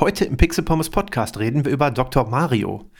Heute 0.00 0.24
im 0.24 0.36
Pixel 0.36 0.64
Pommes 0.64 0.90
Podcast 0.90 1.38
reden 1.38 1.64
wir 1.64 1.70
über 1.70 1.92
Dr. 1.92 2.28
Mario. 2.28 2.90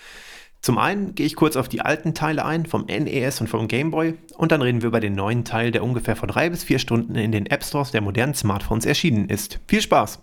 Zum 0.61 0.79
einen 0.79 1.17
gehe 1.17 1.27
ich 1.27 1.35
kurz 1.35 1.57
auf 1.57 1.69
die 1.69 1.81
alten 1.81 2.15
Teile 2.15 2.45
ein, 2.45 2.67
vom 2.67 2.85
NES 2.85 3.41
und 3.41 3.49
vom 3.49 3.67
Game 3.67 3.91
Boy, 3.91 4.15
und 4.37 4.53
dann 4.53 4.63
reden 4.63 4.81
wir 4.81 4.87
über 4.89 5.01
den 5.01 5.17
neuen 5.17 5.45
Teil, 5.45 5.73
der 5.73 5.83
ungefähr 5.83 6.15
vor 6.15 6.29
drei 6.29 6.49
bis 6.51 6.63
vier 6.63 6.79
Stunden 6.79 7.17
in 7.17 7.33
den 7.33 7.47
App 7.47 7.65
Stores 7.65 7.91
der 7.91 8.01
modernen 8.01 8.35
Smartphones 8.35 8.87
erschienen 8.87 9.29
ist. 9.29 9.59
Viel 9.67 9.83
Spaß! 9.83 10.23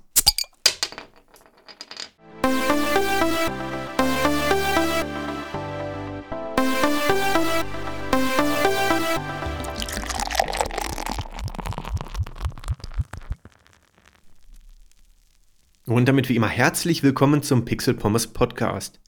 Und 15.92 16.08
damit 16.08 16.30
wie 16.30 16.38
immer 16.38 16.48
herzlich 16.48 17.04
willkommen 17.04 17.44
zum 17.44 17.66
Pixel 17.66 17.94
Pommes 17.94 18.28
Podcast. 18.28 19.02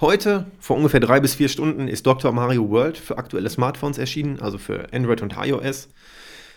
Heute, 0.00 0.50
vor 0.58 0.76
ungefähr 0.76 0.98
drei 0.98 1.20
bis 1.20 1.36
vier 1.36 1.48
Stunden, 1.48 1.86
ist 1.86 2.04
Dr. 2.04 2.32
Mario 2.32 2.68
World 2.68 2.98
für 2.98 3.16
aktuelle 3.16 3.48
Smartphones 3.48 3.96
erschienen, 3.96 4.40
also 4.40 4.58
für 4.58 4.92
Android 4.92 5.22
und 5.22 5.36
iOS. 5.40 5.88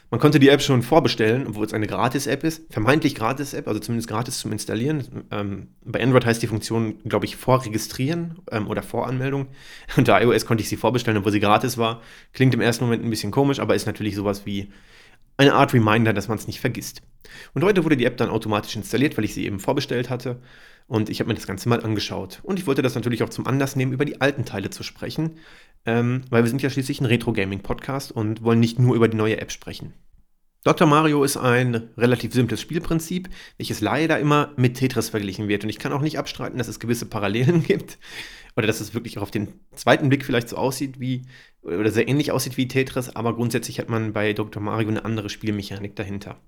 Man 0.09 0.20
konnte 0.20 0.39
die 0.39 0.49
App 0.49 0.63
schon 0.63 0.81
vorbestellen, 0.81 1.45
obwohl 1.45 1.67
es 1.67 1.73
eine 1.73 1.85
Gratis-App 1.85 2.43
ist, 2.43 2.63
vermeintlich 2.73 3.13
Gratis-App, 3.13 3.67
also 3.67 3.79
zumindest 3.79 4.09
gratis 4.09 4.39
zum 4.39 4.52
Installieren. 4.52 5.26
Ähm, 5.29 5.67
bei 5.85 6.01
Android 6.01 6.26
heißt 6.26 6.41
die 6.41 6.48
Funktion, 6.48 6.98
glaube 7.04 7.26
ich, 7.26 7.35
vorregistrieren 7.35 8.40
ähm, 8.51 8.67
oder 8.67 8.81
Voranmeldung. 8.81 9.49
Unter 9.98 10.20
iOS 10.20 10.48
konnte 10.48 10.63
ich 10.63 10.70
sie 10.70 10.77
vorbestellen, 10.77 11.20
obwohl 11.20 11.31
sie 11.31 11.40
gratis 11.40 11.77
war. 11.77 12.01
Klingt 12.34 12.55
im 12.55 12.62
ersten 12.62 12.85
Moment 12.85 13.04
ein 13.04 13.09
bisschen 13.12 13.31
komisch, 13.31 13.59
aber 13.59 13.76
ist 13.76 13.85
natürlich 13.85 14.15
sowas 14.15 14.48
wie 14.48 14.70
eine 15.37 15.53
Art 15.53 15.73
Reminder, 15.73 16.13
dass 16.13 16.27
man 16.27 16.37
es 16.37 16.47
nicht 16.47 16.59
vergisst. 16.59 17.01
Und 17.53 17.63
heute 17.63 17.83
wurde 17.83 17.97
die 17.97 18.05
App 18.05 18.17
dann 18.17 18.29
automatisch 18.29 18.75
installiert, 18.75 19.17
weil 19.17 19.25
ich 19.25 19.33
sie 19.33 19.45
eben 19.45 19.59
vorbestellt 19.59 20.09
hatte. 20.09 20.41
Und 20.87 21.09
ich 21.09 21.19
habe 21.19 21.29
mir 21.29 21.35
das 21.35 21.47
Ganze 21.47 21.69
mal 21.69 21.81
angeschaut. 21.81 22.41
Und 22.43 22.59
ich 22.59 22.67
wollte 22.67 22.81
das 22.81 22.95
natürlich 22.95 23.23
auch 23.23 23.29
zum 23.29 23.48
Anlass 23.48 23.75
nehmen, 23.75 23.93
über 23.93 24.05
die 24.05 24.21
alten 24.21 24.45
Teile 24.45 24.70
zu 24.70 24.84
sprechen, 24.84 25.37
ähm, 25.85 26.21
weil 26.29 26.43
wir 26.43 26.49
sind 26.49 26.62
ja 26.62 26.70
schließlich 26.70 27.01
ein 27.01 27.05
Retro-Gaming-Podcast 27.05 28.12
und 28.12 28.43
wollen 28.43 28.59
nicht 28.59 28.79
nur 28.79 28.95
über 28.95 29.07
die 29.07 29.17
neue 29.17 29.40
App 29.40 29.51
sprechen. 29.51 29.93
Dr. 30.65 30.87
Mario 30.87 31.25
ist 31.25 31.35
ein 31.35 31.90
relativ 31.97 32.34
simples 32.34 32.62
Spielprinzip, 32.62 33.29
welches 33.57 33.81
leider 33.81 34.20
immer 34.20 34.53
mit 34.55 34.75
Tetris 34.75 35.09
verglichen 35.09 35.49
wird. 35.49 35.63
Und 35.63 35.70
ich 35.70 35.79
kann 35.79 35.91
auch 35.91 36.01
nicht 36.01 36.18
abstreiten, 36.18 36.57
dass 36.57 36.70
es 36.70 36.79
gewisse 36.79 37.05
Parallelen 37.05 37.63
gibt. 37.68 37.97
Oder 38.55 38.68
dass 38.68 38.79
es 38.79 38.93
wirklich 38.93 39.18
auch 39.18 39.23
auf 39.23 39.31
den 39.31 39.59
zweiten 39.75 40.09
Blick 40.09 40.23
vielleicht 40.23 40.47
so 40.47 40.57
aussieht 40.57 40.99
wie, 40.99 41.23
oder 41.63 41.91
sehr 41.91 42.07
ähnlich 42.07 42.31
aussieht 42.31 42.57
wie 42.57 42.67
Tetris, 42.67 43.15
aber 43.15 43.35
grundsätzlich 43.35 43.79
hat 43.79 43.89
man 43.89 44.13
bei 44.13 44.33
Dr. 44.33 44.61
Mario 44.61 44.89
eine 44.89 45.05
andere 45.05 45.29
Spielmechanik 45.29 45.95
dahinter. 45.95 46.39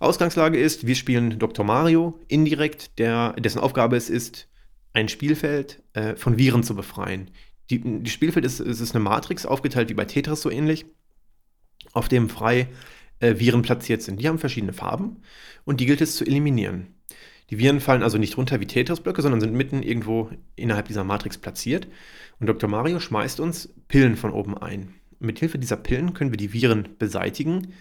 Ausgangslage 0.00 0.58
ist, 0.58 0.86
wir 0.86 0.94
spielen 0.94 1.38
Dr. 1.38 1.64
Mario 1.64 2.18
indirekt, 2.28 2.98
der, 2.98 3.32
dessen 3.34 3.60
Aufgabe 3.60 3.96
es 3.96 4.10
ist, 4.10 4.48
ein 4.92 5.08
Spielfeld 5.08 5.82
äh, 5.92 6.16
von 6.16 6.38
Viren 6.38 6.62
zu 6.62 6.74
befreien. 6.74 7.30
Die, 7.70 7.80
die 7.80 8.10
Spielfeld 8.10 8.44
ist, 8.44 8.60
ist 8.60 8.94
eine 8.94 9.02
Matrix, 9.02 9.46
aufgeteilt 9.46 9.88
wie 9.88 9.94
bei 9.94 10.04
Tetris 10.04 10.42
so 10.42 10.50
ähnlich, 10.50 10.84
auf 11.92 12.08
dem 12.08 12.28
frei 12.28 12.68
äh, 13.20 13.38
Viren 13.38 13.62
platziert 13.62 14.02
sind. 14.02 14.20
Die 14.20 14.28
haben 14.28 14.38
verschiedene 14.38 14.72
Farben 14.72 15.22
und 15.64 15.80
die 15.80 15.86
gilt 15.86 16.00
es 16.00 16.16
zu 16.16 16.24
eliminieren. 16.24 16.94
Die 17.50 17.58
Viren 17.58 17.80
fallen 17.80 18.02
also 18.02 18.18
nicht 18.18 18.36
runter 18.36 18.60
wie 18.60 18.66
Tetris-Blöcke, 18.66 19.22
sondern 19.22 19.40
sind 19.40 19.54
mitten 19.54 19.82
irgendwo 19.82 20.30
innerhalb 20.56 20.88
dieser 20.88 21.04
Matrix 21.04 21.38
platziert. 21.38 21.88
Und 22.40 22.46
Dr. 22.46 22.68
Mario 22.68 23.00
schmeißt 23.00 23.40
uns 23.40 23.72
Pillen 23.88 24.16
von 24.16 24.32
oben 24.32 24.56
ein. 24.56 24.94
Mithilfe 25.20 25.58
dieser 25.58 25.76
Pillen 25.76 26.14
können 26.14 26.30
wir 26.30 26.36
die 26.36 26.52
Viren 26.52 26.88
beseitigen, 26.98 27.74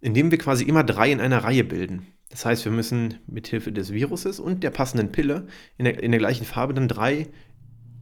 indem 0.00 0.30
wir 0.30 0.38
quasi 0.38 0.64
immer 0.64 0.84
drei 0.84 1.12
in 1.12 1.20
einer 1.20 1.44
Reihe 1.44 1.64
bilden. 1.64 2.06
Das 2.30 2.44
heißt, 2.44 2.64
wir 2.64 2.72
müssen 2.72 3.18
mithilfe 3.26 3.70
des 3.70 3.92
Viruses 3.92 4.40
und 4.40 4.64
der 4.64 4.70
passenden 4.70 5.12
Pille 5.12 5.46
in 5.78 5.84
der, 5.84 6.02
in 6.02 6.10
der 6.10 6.18
gleichen 6.18 6.44
Farbe 6.44 6.74
dann 6.74 6.88
drei 6.88 7.28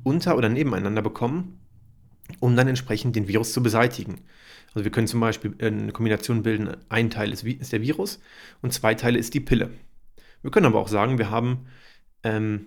unter- 0.04 0.36
oder 0.36 0.48
nebeneinander 0.48 1.02
bekommen, 1.02 1.60
um 2.40 2.56
dann 2.56 2.68
entsprechend 2.68 3.14
den 3.14 3.28
Virus 3.28 3.52
zu 3.52 3.62
beseitigen. 3.62 4.20
Also 4.74 4.84
wir 4.84 4.90
können 4.90 5.06
zum 5.06 5.20
Beispiel 5.20 5.54
eine 5.60 5.92
Kombination 5.92 6.42
bilden, 6.42 6.76
ein 6.88 7.10
Teil 7.10 7.30
ist, 7.32 7.44
ist 7.44 7.72
der 7.72 7.82
Virus 7.82 8.20
und 8.62 8.72
zwei 8.72 8.94
Teile 8.94 9.18
ist 9.18 9.34
die 9.34 9.40
Pille. 9.40 9.70
Wir 10.42 10.50
können 10.50 10.66
aber 10.66 10.80
auch 10.80 10.88
sagen, 10.88 11.18
wir 11.18 11.30
haben 11.30 11.66
ähm, 12.24 12.66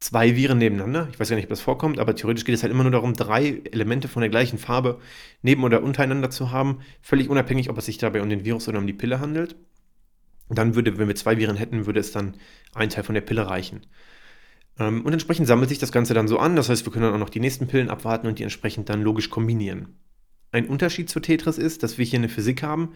zwei 0.00 0.34
Viren 0.36 0.58
nebeneinander. 0.58 1.08
Ich 1.12 1.20
weiß 1.20 1.28
gar 1.28 1.36
nicht, 1.36 1.46
ob 1.46 1.50
das 1.50 1.60
vorkommt, 1.60 1.98
aber 1.98 2.14
theoretisch 2.14 2.44
geht 2.44 2.54
es 2.54 2.62
halt 2.62 2.72
immer 2.72 2.82
nur 2.82 2.92
darum, 2.92 3.14
drei 3.14 3.62
Elemente 3.70 4.08
von 4.08 4.20
der 4.20 4.30
gleichen 4.30 4.58
Farbe 4.58 5.00
neben 5.42 5.62
oder 5.62 5.82
untereinander 5.82 6.30
zu 6.30 6.50
haben, 6.50 6.80
völlig 7.00 7.28
unabhängig, 7.28 7.70
ob 7.70 7.78
es 7.78 7.86
sich 7.86 7.98
dabei 7.98 8.20
um 8.20 8.28
den 8.28 8.44
Virus 8.44 8.68
oder 8.68 8.78
um 8.78 8.86
die 8.86 8.92
Pille 8.92 9.20
handelt. 9.20 9.56
Dann 10.48 10.74
würde, 10.74 10.98
wenn 10.98 11.08
wir 11.08 11.14
zwei 11.14 11.38
Viren 11.38 11.56
hätten, 11.56 11.86
würde 11.86 12.00
es 12.00 12.12
dann 12.12 12.34
ein 12.74 12.90
Teil 12.90 13.04
von 13.04 13.14
der 13.14 13.22
Pille 13.22 13.46
reichen. 13.46 13.86
Ähm, 14.78 15.04
und 15.04 15.12
entsprechend 15.12 15.46
sammelt 15.46 15.68
sich 15.68 15.78
das 15.78 15.92
Ganze 15.92 16.14
dann 16.14 16.28
so 16.28 16.38
an. 16.38 16.56
Das 16.56 16.68
heißt, 16.68 16.84
wir 16.84 16.92
können 16.92 17.04
dann 17.04 17.14
auch 17.14 17.18
noch 17.18 17.30
die 17.30 17.40
nächsten 17.40 17.68
Pillen 17.68 17.88
abwarten 17.88 18.26
und 18.26 18.38
die 18.38 18.42
entsprechend 18.42 18.88
dann 18.88 19.02
logisch 19.02 19.30
kombinieren. 19.30 19.96
Ein 20.50 20.66
Unterschied 20.66 21.08
zu 21.08 21.20
Tetris 21.20 21.58
ist, 21.58 21.82
dass 21.82 21.96
wir 21.96 22.04
hier 22.04 22.18
eine 22.18 22.28
Physik 22.28 22.62
haben, 22.62 22.94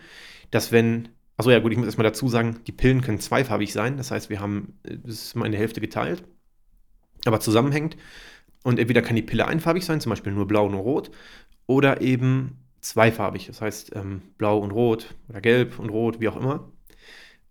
dass 0.50 0.72
wenn 0.72 1.08
Achso, 1.36 1.50
ja 1.50 1.58
gut, 1.58 1.72
ich 1.72 1.78
muss 1.78 1.86
erstmal 1.86 2.06
dazu 2.06 2.28
sagen, 2.28 2.60
die 2.66 2.72
Pillen 2.72 3.02
können 3.02 3.20
zweifarbig 3.20 3.72
sein. 3.72 3.96
Das 3.96 4.10
heißt, 4.10 4.30
wir 4.30 4.40
haben, 4.40 4.78
das 4.82 5.14
ist 5.14 5.36
mal 5.36 5.46
in 5.46 5.52
der 5.52 5.60
Hälfte 5.60 5.80
geteilt, 5.80 6.24
aber 7.24 7.40
zusammenhängt. 7.40 7.96
Und 8.62 8.78
entweder 8.78 9.02
kann 9.02 9.16
die 9.16 9.22
Pille 9.22 9.46
einfarbig 9.46 9.84
sein, 9.84 10.00
zum 10.00 10.10
Beispiel 10.10 10.32
nur 10.32 10.48
blau 10.48 10.66
und 10.66 10.74
rot, 10.74 11.10
oder 11.66 12.00
eben 12.00 12.58
zweifarbig, 12.80 13.46
das 13.46 13.60
heißt 13.60 13.94
ähm, 13.96 14.22
blau 14.38 14.58
und 14.58 14.70
rot 14.70 15.14
oder 15.28 15.40
gelb 15.40 15.78
und 15.78 15.90
rot, 15.90 16.20
wie 16.20 16.28
auch 16.28 16.36
immer. 16.36 16.72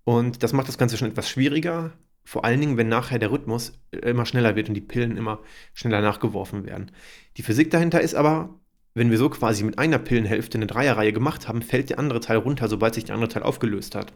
Und 0.04 0.44
das 0.44 0.54
macht 0.54 0.68
das 0.68 0.78
Ganze 0.78 0.98
schon 0.98 1.10
etwas 1.10 1.30
schwieriger, 1.30 1.94
vor 2.24 2.44
allen 2.44 2.60
Dingen, 2.60 2.78
wenn 2.78 2.90
nachher 2.90 3.20
der 3.20 3.32
Rhythmus 3.32 3.80
immer 3.92 4.26
schneller 4.26 4.56
wird 4.56 4.68
und 4.68 4.76
die 4.76 4.82
Pillen 4.82 5.16
immer 5.16 5.42
schneller 5.74 6.02
nachgeworfen 6.02 6.66
werden. 6.66 6.92
Die 7.38 7.44
Physik 7.44 7.70
dahinter 7.70 8.02
ist 8.02 8.16
aber, 8.16 8.60
wenn 8.96 9.12
wir 9.12 9.18
so 9.18 9.30
quasi 9.30 9.64
mit 9.64 9.78
einer 9.78 10.00
Pillenhälfte 10.00 10.58
eine 10.58 10.68
Dreierreihe 10.68 11.14
gemacht 11.14 11.48
haben, 11.48 11.62
fällt 11.62 11.90
der 11.90 12.00
andere 12.00 12.22
Teil 12.22 12.38
runter, 12.38 12.68
sobald 12.70 12.96
sich 12.96 13.04
der 13.04 13.16
andere 13.16 13.30
Teil 13.30 13.44
aufgelöst 13.44 13.94
hat. 13.94 14.14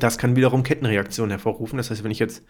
Das 0.00 0.18
kann 0.18 0.36
wiederum 0.36 0.64
Kettenreaktionen 0.64 1.30
hervorrufen. 1.30 1.78
Das 1.78 1.90
heißt, 1.90 2.04
wenn 2.04 2.10
ich 2.10 2.18
jetzt 2.18 2.44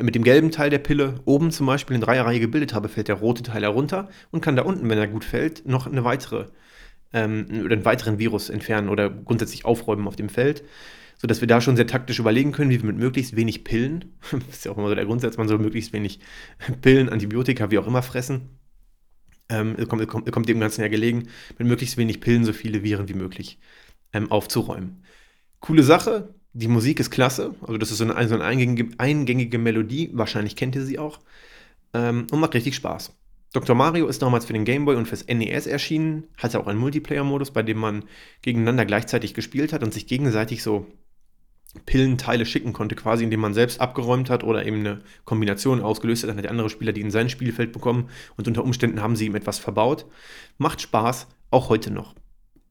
mit 0.00 0.14
dem 0.14 0.22
gelben 0.22 0.52
Teil 0.52 0.70
der 0.70 0.78
Pille 0.78 1.16
oben 1.24 1.50
zum 1.50 1.66
Beispiel 1.66 1.96
eine 1.96 2.04
Dreierreihe 2.04 2.40
gebildet 2.40 2.72
habe, 2.72 2.88
fällt 2.88 3.08
der 3.08 3.16
rote 3.16 3.42
Teil 3.42 3.62
herunter 3.62 4.08
und 4.30 4.40
kann 4.40 4.56
da 4.56 4.62
unten, 4.62 4.88
wenn 4.88 4.98
er 4.98 5.08
gut 5.08 5.24
fällt, 5.24 5.66
noch 5.66 5.88
eine 5.88 6.04
weitere 6.04 6.46
ähm, 7.12 7.46
oder 7.64 7.74
einen 7.74 7.84
weiteren 7.84 8.20
Virus 8.20 8.48
entfernen 8.48 8.88
oder 8.88 9.10
grundsätzlich 9.10 9.64
aufräumen 9.64 10.06
auf 10.06 10.14
dem 10.14 10.28
Feld, 10.28 10.62
sodass 11.18 11.40
wir 11.40 11.48
da 11.48 11.60
schon 11.60 11.74
sehr 11.74 11.88
taktisch 11.88 12.20
überlegen 12.20 12.52
können, 12.52 12.70
wie 12.70 12.80
wir 12.80 12.86
mit 12.86 12.98
möglichst 12.98 13.34
wenig 13.34 13.64
Pillen, 13.64 14.16
das 14.30 14.58
ist 14.58 14.64
ja 14.64 14.70
auch 14.70 14.78
immer 14.78 14.88
so 14.88 14.94
der 14.94 15.06
Grundsatz, 15.06 15.36
man 15.36 15.48
soll 15.48 15.58
möglichst 15.58 15.92
wenig 15.92 16.20
Pillen, 16.80 17.08
Antibiotika, 17.08 17.72
wie 17.72 17.78
auch 17.78 17.88
immer 17.88 18.02
fressen, 18.02 18.48
ähm, 19.52 19.76
kommt, 19.88 20.06
kommt, 20.08 20.32
kommt, 20.32 20.48
dem 20.48 20.60
Ganzen 20.60 20.80
ja 20.80 20.88
gelegen, 20.88 21.28
mit 21.58 21.68
möglichst 21.68 21.96
wenig 21.96 22.20
Pillen 22.20 22.44
so 22.44 22.52
viele 22.52 22.82
Viren 22.82 23.08
wie 23.08 23.14
möglich 23.14 23.58
ähm, 24.12 24.30
aufzuräumen. 24.30 25.04
Coole 25.60 25.82
Sache, 25.82 26.34
die 26.52 26.68
Musik 26.68 27.00
ist 27.00 27.10
klasse, 27.10 27.54
also 27.60 27.78
das 27.78 27.90
ist 27.90 27.98
so 27.98 28.04
eine, 28.04 28.28
so 28.28 28.34
eine 28.34 28.44
eingängige, 28.44 28.88
eingängige, 28.98 29.58
Melodie, 29.58 30.10
wahrscheinlich 30.12 30.56
kennt 30.56 30.74
ihr 30.74 30.82
sie 30.82 30.98
auch, 30.98 31.20
ähm, 31.94 32.26
und 32.30 32.40
macht 32.40 32.54
richtig 32.54 32.74
Spaß. 32.74 33.14
Dr. 33.52 33.76
Mario 33.76 34.06
ist 34.06 34.22
damals 34.22 34.46
für 34.46 34.54
den 34.54 34.64
Game 34.64 34.86
Boy 34.86 34.96
und 34.96 35.06
fürs 35.06 35.26
NES 35.26 35.66
erschienen, 35.66 36.24
hatte 36.38 36.58
auch 36.58 36.66
einen 36.66 36.78
Multiplayer-Modus, 36.78 37.50
bei 37.50 37.62
dem 37.62 37.78
man 37.78 38.04
gegeneinander 38.40 38.86
gleichzeitig 38.86 39.34
gespielt 39.34 39.74
hat 39.74 39.82
und 39.82 39.92
sich 39.92 40.06
gegenseitig 40.06 40.62
so 40.62 40.86
Pillenteile 41.86 42.44
schicken 42.44 42.72
konnte, 42.72 42.94
quasi 42.94 43.24
indem 43.24 43.40
man 43.40 43.54
selbst 43.54 43.80
abgeräumt 43.80 44.28
hat 44.28 44.44
oder 44.44 44.66
eben 44.66 44.80
eine 44.80 45.00
Kombination 45.24 45.80
ausgelöst 45.80 46.22
hat. 46.22 46.30
Dann 46.30 46.36
hat 46.36 46.44
der 46.44 46.50
andere 46.50 46.70
Spieler 46.70 46.92
die 46.92 47.00
in 47.00 47.10
sein 47.10 47.30
Spielfeld 47.30 47.72
bekommen 47.72 48.10
und 48.36 48.46
unter 48.46 48.62
Umständen 48.62 49.00
haben 49.00 49.16
sie 49.16 49.26
ihm 49.26 49.34
etwas 49.34 49.58
verbaut. 49.58 50.06
Macht 50.58 50.82
Spaß, 50.82 51.28
auch 51.50 51.70
heute 51.70 51.90
noch. 51.90 52.14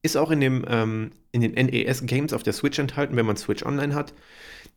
Ist 0.04 0.18
auch 0.18 0.32
in, 0.32 0.40
dem, 0.40 0.66
ähm, 0.68 1.12
in 1.32 1.42
den 1.42 1.54
NES-Games 1.54 2.34
auf 2.34 2.44
der 2.44 2.54
Switch 2.54 2.80
enthalten, 2.80 3.16
wenn 3.16 3.26
man 3.26 3.38
Switch 3.38 3.64
Online 3.64 3.94
hat. 3.94 4.14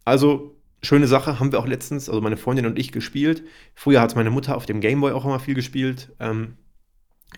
Also, 0.04 0.56
schöne 0.82 1.06
Sache, 1.06 1.38
haben 1.38 1.52
wir 1.52 1.58
auch 1.58 1.66
letztens, 1.66 2.08
also 2.08 2.20
meine 2.20 2.36
Freundin 2.36 2.66
und 2.66 2.78
ich 2.78 2.92
gespielt. 2.92 3.42
Früher 3.74 4.00
hat 4.00 4.10
es 4.10 4.16
meine 4.16 4.30
Mutter 4.30 4.56
auf 4.56 4.66
dem 4.66 4.80
Game 4.80 5.00
Boy 5.00 5.12
auch 5.12 5.24
immer 5.24 5.40
viel 5.40 5.54
gespielt. 5.54 6.12
Ähm, 6.20 6.56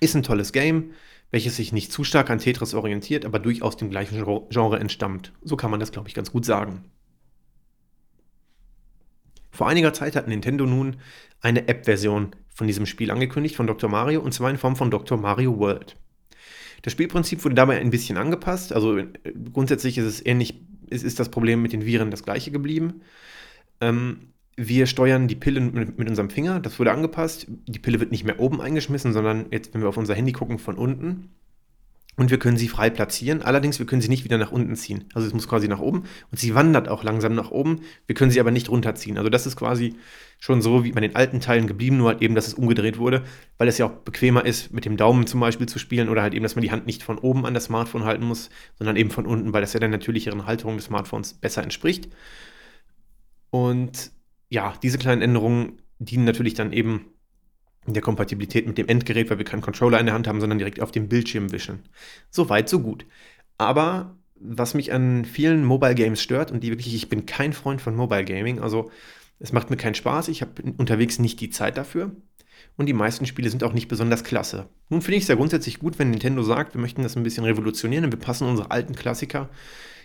ist 0.01 0.15
ein 0.15 0.23
tolles 0.23 0.53
Game 0.53 0.93
welches 1.31 1.57
sich 1.57 1.73
nicht 1.73 1.93
zu 1.93 2.05
stark 2.05 2.31
an 2.31 2.39
Tetris 2.39 2.75
orientiert, 2.75 3.25
aber 3.25 3.39
durchaus 3.39 3.77
dem 3.77 3.91
gleichen 3.91 4.25
Genre 4.51 4.79
entstammt. 4.79 5.33
So 5.43 5.57
kann 5.57 5.71
man 5.71 5.81
das, 5.81 5.93
glaube 5.93 6.09
ich, 6.09 6.15
ganz 6.15 6.33
gut 6.33 6.45
sagen. 6.45 6.85
Vor 9.51 9.69
einiger 9.69 9.93
Zeit 9.93 10.17
hat 10.17 10.29
Nintendo 10.29 10.67
nun 10.67 10.97
eine 11.41 11.67
App-Version 11.69 12.37
von 12.55 12.67
diesem 12.67 12.87
Spiel 12.87 13.11
angekündigt, 13.11 13.57
von 13.57 13.67
Dr. 13.67 13.89
Mario, 13.91 14.21
und 14.21 14.33
zwar 14.33 14.51
in 14.51 14.59
Form 14.59 14.77
von 14.77 14.91
Dr. 14.91 15.19
Mario 15.19 15.59
World. 15.59 15.97
Das 16.83 16.93
Spielprinzip 16.93 17.45
wurde 17.45 17.55
dabei 17.55 17.81
ein 17.81 17.91
bisschen 17.91 18.19
angepasst, 18.19 18.73
also 18.73 18.99
äh, 18.99 19.07
grundsätzlich 19.53 19.99
ist 19.99 20.05
es 20.05 20.25
ähnlich, 20.25 20.61
ist, 20.89 21.05
ist 21.05 21.19
das 21.19 21.31
Problem 21.31 21.63
mit 21.63 21.73
den 21.73 21.85
Viren 21.85 22.11
das 22.11 22.23
gleiche 22.23 22.51
geblieben. 22.51 23.01
Ähm, 23.81 24.33
wir 24.57 24.87
steuern 24.87 25.29
die 25.29 25.35
Pille 25.35 25.61
mit, 25.61 25.99
mit, 25.99 26.09
unserem 26.09 26.31
Finger, 26.31 26.61
das 26.61 26.79
wurde 26.79 26.93
angepasst. 26.93 27.47
Die 27.67 27.79
Pille 27.79 28.01
wird 28.01 28.11
nicht 28.11 28.25
mehr 28.25 28.41
oben 28.41 28.61
eingeschmissen, 28.61 29.13
sondern 29.13 29.47
jetzt, 29.51 29.75
wenn 29.75 29.83
wir 29.83 29.89
auf 29.89 29.99
unser 29.99 30.15
Handy 30.15 30.33
gucken, 30.33 30.59
von 30.59 30.77
unten. 30.77 31.31
und 32.19 32.31
wir 32.31 32.39
können 32.39 32.57
sie 32.57 32.69
frei 32.69 32.89
platzieren. 32.89 33.43
Allerdings, 33.43 33.79
wir 33.79 33.85
können 33.85 34.01
sie 34.01 34.09
nicht 34.09 34.25
wieder 34.25 34.39
nach 34.39 34.51
unten 34.51 34.75
ziehen. 34.75 35.05
Also 35.13 35.29
es 35.29 35.35
muss 35.35 35.47
quasi 35.47 35.69
nach 35.69 35.81
oben 35.81 36.05
und 36.31 36.39
sie 36.39 36.55
wandert 36.55 36.89
auch 36.89 37.05
langsam 37.05 37.35
nach 37.35 37.51
oben. 37.51 37.83
Wir 38.07 38.15
können 38.15 38.31
sie 38.31 38.41
aber 38.41 38.51
nicht 38.51 38.71
runterziehen. 38.71 39.19
Also 39.19 39.29
das 39.29 39.47
ist 39.47 39.57
quasi 39.57 39.97
schon 40.39 40.63
so 40.63 40.85
wie 40.85 40.93
bei 40.93 41.03
den 41.03 41.15
alten 41.15 41.41
Teilen 41.41 41.67
geblieben, 41.67 41.99
nur 41.99 42.09
halt 42.09 42.23
eben, 42.23 42.35
dass 42.35 42.47
es 42.47 42.55
umgedreht 42.55 42.97
wurde, 42.97 43.25
weil 43.59 43.69
es 43.69 43.77
ja 43.77 43.85
auch 43.85 43.93
bequemer 43.93 44.47
ist, 44.47 44.73
mit 44.73 44.87
dem 44.87 44.97
Daumen 44.97 45.27
zum 45.27 45.41
Beispiel 45.41 45.67
zu 45.67 45.79
spielen 45.79 46.09
oder 46.09 46.23
halt 46.23 46.33
eben, 46.33 46.43
dass 46.43 46.57
man 46.57 46.63
die 46.63 46.71
Hand 46.71 46.87
nicht 46.87 47.03
von 47.03 47.19
oben 47.19 47.45
an 47.45 47.53
das 47.53 47.65
Smartphone 47.65 48.05
halten 48.05 48.25
muss, 48.25 48.49
sondern 48.79 48.97
eben 48.97 49.11
von 49.11 49.27
unten, 49.27 49.53
weil 49.53 49.61
das 49.61 49.75
ja 49.75 49.81
der 49.81 49.91
natürlicheren 49.91 50.47
Halterung 50.47 50.77
des 50.77 50.87
Smartphones 50.87 51.35
besser 51.35 51.63
entspricht. 51.63 52.09
Und 53.51 54.16
ja, 54.49 54.75
diese 54.83 54.99
kleinen 54.99 55.23
Änderungen 55.23 55.83
dienen 55.99 56.25
natürlich 56.25 56.55
dann 56.55 56.73
eben 56.73 57.07
der 57.87 58.03
Kompatibilität 58.03 58.67
mit 58.67 58.79
dem 58.79 58.89
Endgerät, 58.89 59.31
weil 59.31 59.39
wir 59.39 59.45
keinen 59.45 59.63
Controller 59.63 60.01
in 60.01 60.07
der 60.07 60.15
Hand 60.15 60.27
haben, 60.27 60.41
sondern 60.41 60.59
direkt 60.59 60.81
auf 60.81 60.91
dem 60.91 61.09
Bildschirm 61.09 61.53
wischen. 61.53 61.81
So 62.31 62.49
weit, 62.49 62.69
so 62.69 62.81
gut. 62.81 63.07
Aber 63.59 64.17
was 64.39 64.75
mich 64.75 64.93
an 64.93 65.25
vielen 65.25 65.65
Mobile 65.65 65.95
Games 65.95 66.21
stört 66.21 66.51
und 66.51 66.63
die 66.63 66.71
wirklich, 66.71 66.95
ich 66.95 67.09
bin 67.09 67.27
kein 67.27 67.53
Freund 67.53 67.81
von 67.81 67.95
Mobile 67.95 68.25
Gaming, 68.25 68.61
also 68.61 68.91
es 69.39 69.53
macht 69.53 69.71
mir 69.71 69.77
keinen 69.77 69.95
Spaß, 69.95 70.29
ich 70.29 70.43
habe 70.43 70.63
unterwegs 70.77 71.19
nicht 71.19 71.41
die 71.41 71.51
Zeit 71.51 71.77
dafür 71.77 72.11
und 72.77 72.87
die 72.87 72.93
meisten 72.93 73.27
Spiele 73.27 73.51
sind 73.51 73.65
auch 73.65 73.73
nicht 73.73 73.89
besonders 73.89 74.25
klasse. 74.25 74.69
Nun 74.89 75.03
finde 75.03 75.17
ich 75.17 75.23
es 75.23 75.29
ja 75.29 75.35
grundsätzlich 75.35 75.79
gut, 75.79 75.99
wenn 75.99 76.11
Nintendo 76.11 76.43
sagt, 76.43 76.75
wir 76.75 76.81
möchten 76.81 77.03
das 77.03 77.17
ein 77.17 77.23
bisschen 77.23 77.45
revolutionieren 77.45 78.05
und 78.05 78.13
wir 78.13 78.19
passen 78.19 78.49
unsere 78.49 78.71
alten 78.71 78.95
Klassiker 78.95 79.49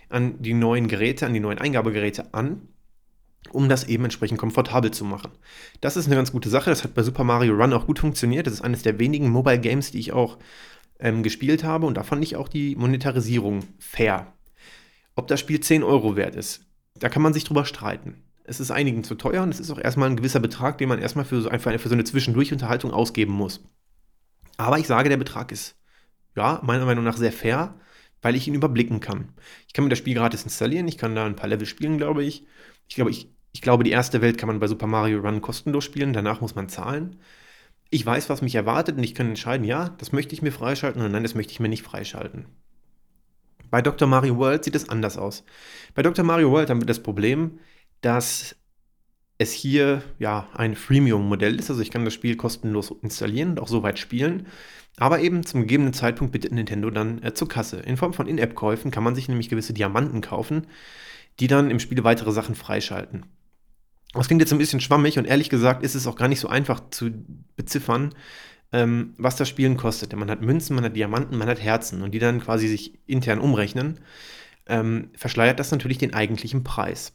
an 0.09 0.41
die 0.41 0.53
neuen 0.53 0.87
Geräte, 0.87 1.25
an 1.25 1.33
die 1.33 1.39
neuen 1.39 1.57
Eingabegeräte 1.57 2.33
an 2.33 2.67
um 3.49 3.69
das 3.69 3.85
eben 3.85 4.03
entsprechend 4.03 4.39
komfortabel 4.39 4.91
zu 4.91 5.03
machen. 5.03 5.31
Das 5.81 5.97
ist 5.97 6.05
eine 6.05 6.15
ganz 6.15 6.31
gute 6.31 6.49
Sache. 6.49 6.69
Das 6.69 6.83
hat 6.83 6.93
bei 6.93 7.03
Super 7.03 7.23
Mario 7.23 7.53
Run 7.55 7.73
auch 7.73 7.87
gut 7.87 7.99
funktioniert. 7.99 8.47
Das 8.47 8.53
ist 8.53 8.61
eines 8.61 8.83
der 8.83 8.99
wenigen 8.99 9.29
Mobile 9.29 9.59
Games, 9.59 9.91
die 9.91 9.99
ich 9.99 10.13
auch 10.13 10.37
ähm, 10.99 11.23
gespielt 11.23 11.63
habe. 11.63 11.85
Und 11.85 11.95
da 11.95 12.03
fand 12.03 12.23
ich 12.23 12.35
auch 12.35 12.47
die 12.47 12.75
Monetarisierung 12.75 13.61
fair. 13.79 14.33
Ob 15.15 15.27
das 15.27 15.39
Spiel 15.39 15.59
10 15.59 15.83
Euro 15.83 16.15
wert 16.15 16.35
ist, 16.35 16.65
da 16.95 17.09
kann 17.09 17.21
man 17.21 17.33
sich 17.33 17.43
drüber 17.43 17.65
streiten. 17.65 18.23
Es 18.43 18.59
ist 18.59 18.71
einigen 18.71 19.03
zu 19.03 19.15
teuer 19.15 19.43
und 19.43 19.49
es 19.49 19.59
ist 19.59 19.71
auch 19.71 19.79
erstmal 19.79 20.09
ein 20.09 20.15
gewisser 20.15 20.39
Betrag, 20.39 20.77
den 20.77 20.89
man 20.89 20.99
erstmal 20.99 21.25
für 21.25 21.41
so, 21.41 21.49
einfach 21.49 21.71
für 21.79 21.89
so 21.89 21.95
eine 21.95 22.03
Zwischendurchunterhaltung 22.03 22.91
ausgeben 22.91 23.33
muss. 23.33 23.61
Aber 24.57 24.79
ich 24.79 24.87
sage, 24.87 25.09
der 25.09 25.17
Betrag 25.17 25.51
ist, 25.51 25.75
ja, 26.35 26.59
meiner 26.63 26.85
Meinung 26.85 27.03
nach 27.03 27.17
sehr 27.17 27.31
fair, 27.31 27.75
weil 28.21 28.35
ich 28.35 28.47
ihn 28.47 28.53
überblicken 28.53 28.99
kann. 28.99 29.29
Ich 29.67 29.73
kann 29.73 29.83
mir 29.83 29.89
das 29.89 29.99
Spiel 29.99 30.15
gratis 30.15 30.43
installieren, 30.43 30.87
ich 30.87 30.97
kann 30.97 31.15
da 31.15 31.25
ein 31.25 31.35
paar 31.35 31.49
Level 31.49 31.65
spielen, 31.65 31.97
glaube 31.97 32.23
ich. 32.23 32.45
Ich 32.87 32.95
glaube, 32.95 33.11
ich, 33.11 33.29
ich 33.51 33.61
glaube, 33.61 33.83
die 33.83 33.91
erste 33.91 34.21
Welt 34.21 34.37
kann 34.37 34.47
man 34.47 34.59
bei 34.59 34.67
Super 34.67 34.87
Mario 34.87 35.19
Run 35.19 35.41
kostenlos 35.41 35.83
spielen, 35.83 36.13
danach 36.13 36.41
muss 36.41 36.55
man 36.55 36.69
zahlen. 36.69 37.17
Ich 37.89 38.05
weiß, 38.05 38.29
was 38.29 38.41
mich 38.41 38.55
erwartet 38.55 38.97
und 38.97 39.03
ich 39.03 39.15
kann 39.15 39.29
entscheiden, 39.29 39.65
ja, 39.65 39.89
das 39.97 40.11
möchte 40.11 40.33
ich 40.33 40.41
mir 40.41 40.51
freischalten 40.51 41.01
oder 41.01 41.09
nein, 41.09 41.23
das 41.23 41.35
möchte 41.35 41.51
ich 41.51 41.59
mir 41.59 41.69
nicht 41.69 41.83
freischalten. 41.83 42.45
Bei 43.69 43.81
Dr. 43.81 44.07
Mario 44.07 44.37
World 44.37 44.63
sieht 44.65 44.75
es 44.75 44.89
anders 44.89 45.17
aus. 45.17 45.43
Bei 45.95 46.01
Dr. 46.01 46.25
Mario 46.25 46.51
World 46.51 46.69
haben 46.69 46.81
wir 46.81 46.85
das 46.85 47.01
Problem, 47.01 47.59
dass 48.01 48.55
es 49.37 49.53
hier 49.53 50.03
ja 50.19 50.47
ein 50.53 50.75
Freemium-Modell 50.75 51.57
ist. 51.57 51.69
Also 51.69 51.81
ich 51.81 51.89
kann 51.89 52.05
das 52.05 52.13
Spiel 52.13 52.35
kostenlos 52.35 52.93
installieren 53.01 53.51
und 53.51 53.59
auch 53.59 53.67
soweit 53.67 53.97
spielen. 53.97 54.47
Aber 54.97 55.21
eben 55.21 55.45
zum 55.45 55.61
gegebenen 55.61 55.93
Zeitpunkt 55.93 56.33
bittet 56.33 56.51
Nintendo 56.51 56.89
dann 56.89 57.23
äh, 57.23 57.33
zur 57.33 57.47
Kasse. 57.47 57.77
In 57.79 57.97
Form 57.97 58.13
von 58.13 58.27
In-App-Käufen 58.27 58.91
kann 58.91 59.03
man 59.03 59.15
sich 59.15 59.27
nämlich 59.27 59.49
gewisse 59.49 59.73
Diamanten 59.73 60.21
kaufen, 60.21 60.67
die 61.39 61.47
dann 61.47 61.71
im 61.71 61.79
Spiel 61.79 62.03
weitere 62.03 62.31
Sachen 62.31 62.55
freischalten. 62.55 63.25
Das 64.13 64.27
klingt 64.27 64.41
jetzt 64.41 64.51
ein 64.51 64.59
bisschen 64.59 64.81
schwammig 64.81 65.17
und 65.17 65.25
ehrlich 65.25 65.49
gesagt 65.49 65.83
ist 65.83 65.95
es 65.95 66.05
auch 66.05 66.17
gar 66.17 66.27
nicht 66.27 66.41
so 66.41 66.49
einfach 66.49 66.89
zu 66.89 67.11
beziffern, 67.55 68.13
ähm, 68.73 69.13
was 69.17 69.37
das 69.37 69.47
Spielen 69.47 69.77
kostet. 69.77 70.11
Denn 70.11 70.19
man 70.19 70.29
hat 70.29 70.41
Münzen, 70.41 70.75
man 70.75 70.83
hat 70.83 70.95
Diamanten, 70.95 71.37
man 71.37 71.47
hat 71.47 71.61
Herzen 71.61 72.01
und 72.01 72.11
die 72.11 72.19
dann 72.19 72.41
quasi 72.41 72.67
sich 72.67 72.99
intern 73.07 73.39
umrechnen, 73.39 74.01
ähm, 74.67 75.09
verschleiert 75.15 75.59
das 75.59 75.71
natürlich 75.71 75.97
den 75.97 76.13
eigentlichen 76.13 76.63
Preis. 76.63 77.13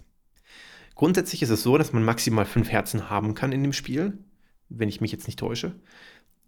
Grundsätzlich 0.95 1.43
ist 1.43 1.51
es 1.51 1.63
so, 1.63 1.77
dass 1.77 1.93
man 1.93 2.03
maximal 2.03 2.47
fünf 2.47 2.71
Herzen 2.71 3.11
haben 3.11 3.35
kann 3.35 3.53
in 3.53 3.63
dem 3.63 3.75
Spiel, 3.75 4.19
wenn 4.71 4.89
ich 4.89 5.03
mich 5.03 5.13
jetzt 5.13 5.27
nicht 5.27 5.39
täusche. 5.39 5.75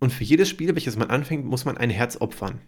Und 0.00 0.12
für 0.12 0.24
jedes 0.24 0.48
Spiel, 0.48 0.74
welches 0.74 0.96
man 0.96 1.10
anfängt, 1.10 1.44
muss 1.44 1.64
man 1.64 1.76
ein 1.76 1.90
Herz 1.90 2.20
opfern. 2.20 2.60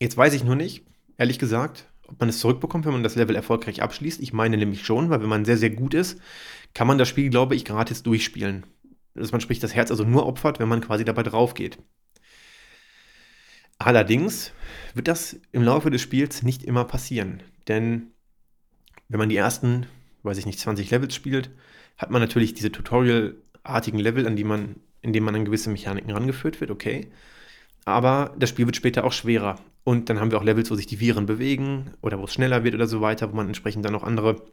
Jetzt 0.00 0.16
weiß 0.16 0.34
ich 0.34 0.44
nur 0.44 0.56
nicht, 0.56 0.84
ehrlich 1.16 1.38
gesagt, 1.38 1.86
ob 2.08 2.18
man 2.20 2.28
es 2.28 2.40
zurückbekommt, 2.40 2.86
wenn 2.86 2.92
man 2.92 3.02
das 3.02 3.16
Level 3.16 3.36
erfolgreich 3.36 3.82
abschließt. 3.82 4.20
Ich 4.20 4.32
meine 4.32 4.56
nämlich 4.56 4.84
schon, 4.84 5.10
weil 5.10 5.20
wenn 5.20 5.28
man 5.28 5.44
sehr, 5.44 5.58
sehr 5.58 5.70
gut 5.70 5.94
ist, 5.94 6.20
kann 6.74 6.86
man 6.86 6.98
das 6.98 7.08
Spiel, 7.08 7.30
glaube 7.30 7.54
ich, 7.54 7.64
gratis 7.64 8.02
durchspielen. 8.02 8.64
Dass 9.14 9.32
man 9.32 9.40
sprich 9.40 9.58
das 9.58 9.74
Herz 9.74 9.90
also 9.90 10.04
nur 10.04 10.26
opfert, 10.26 10.58
wenn 10.58 10.68
man 10.68 10.80
quasi 10.80 11.04
dabei 11.04 11.22
drauf 11.22 11.54
geht. 11.54 11.78
Allerdings 13.78 14.52
wird 14.94 15.08
das 15.08 15.38
im 15.52 15.62
Laufe 15.62 15.90
des 15.90 16.00
Spiels 16.00 16.42
nicht 16.42 16.64
immer 16.64 16.84
passieren. 16.84 17.42
Denn 17.68 18.08
wenn 19.08 19.18
man 19.18 19.28
die 19.28 19.36
ersten, 19.36 19.86
weiß 20.22 20.38
ich 20.38 20.46
nicht, 20.46 20.58
20 20.58 20.90
Levels 20.90 21.14
spielt, 21.14 21.50
hat 21.96 22.10
man 22.10 22.20
natürlich 22.20 22.54
diese 22.54 22.72
Tutorial-artigen 23.62 23.98
Level, 23.98 24.26
an 24.26 24.36
die 24.36 24.44
man, 24.44 24.76
in 25.02 25.12
denen 25.12 25.26
man 25.26 25.34
an 25.34 25.44
gewisse 25.44 25.70
Mechaniken 25.70 26.10
rangeführt 26.10 26.60
wird, 26.60 26.70
okay. 26.70 27.10
Aber 27.84 28.34
das 28.38 28.50
Spiel 28.50 28.66
wird 28.66 28.76
später 28.76 29.04
auch 29.04 29.12
schwerer. 29.12 29.58
Und 29.84 30.10
dann 30.10 30.20
haben 30.20 30.30
wir 30.30 30.38
auch 30.38 30.44
Levels, 30.44 30.70
wo 30.70 30.74
sich 30.74 30.86
die 30.86 31.00
Viren 31.00 31.26
bewegen 31.26 31.92
oder 32.02 32.18
wo 32.18 32.24
es 32.24 32.34
schneller 32.34 32.64
wird 32.64 32.74
oder 32.74 32.86
so 32.86 33.00
weiter, 33.00 33.30
wo 33.32 33.36
man 33.36 33.46
entsprechend 33.46 33.84
dann 33.84 33.92
noch 33.92 34.02
andere 34.02 34.44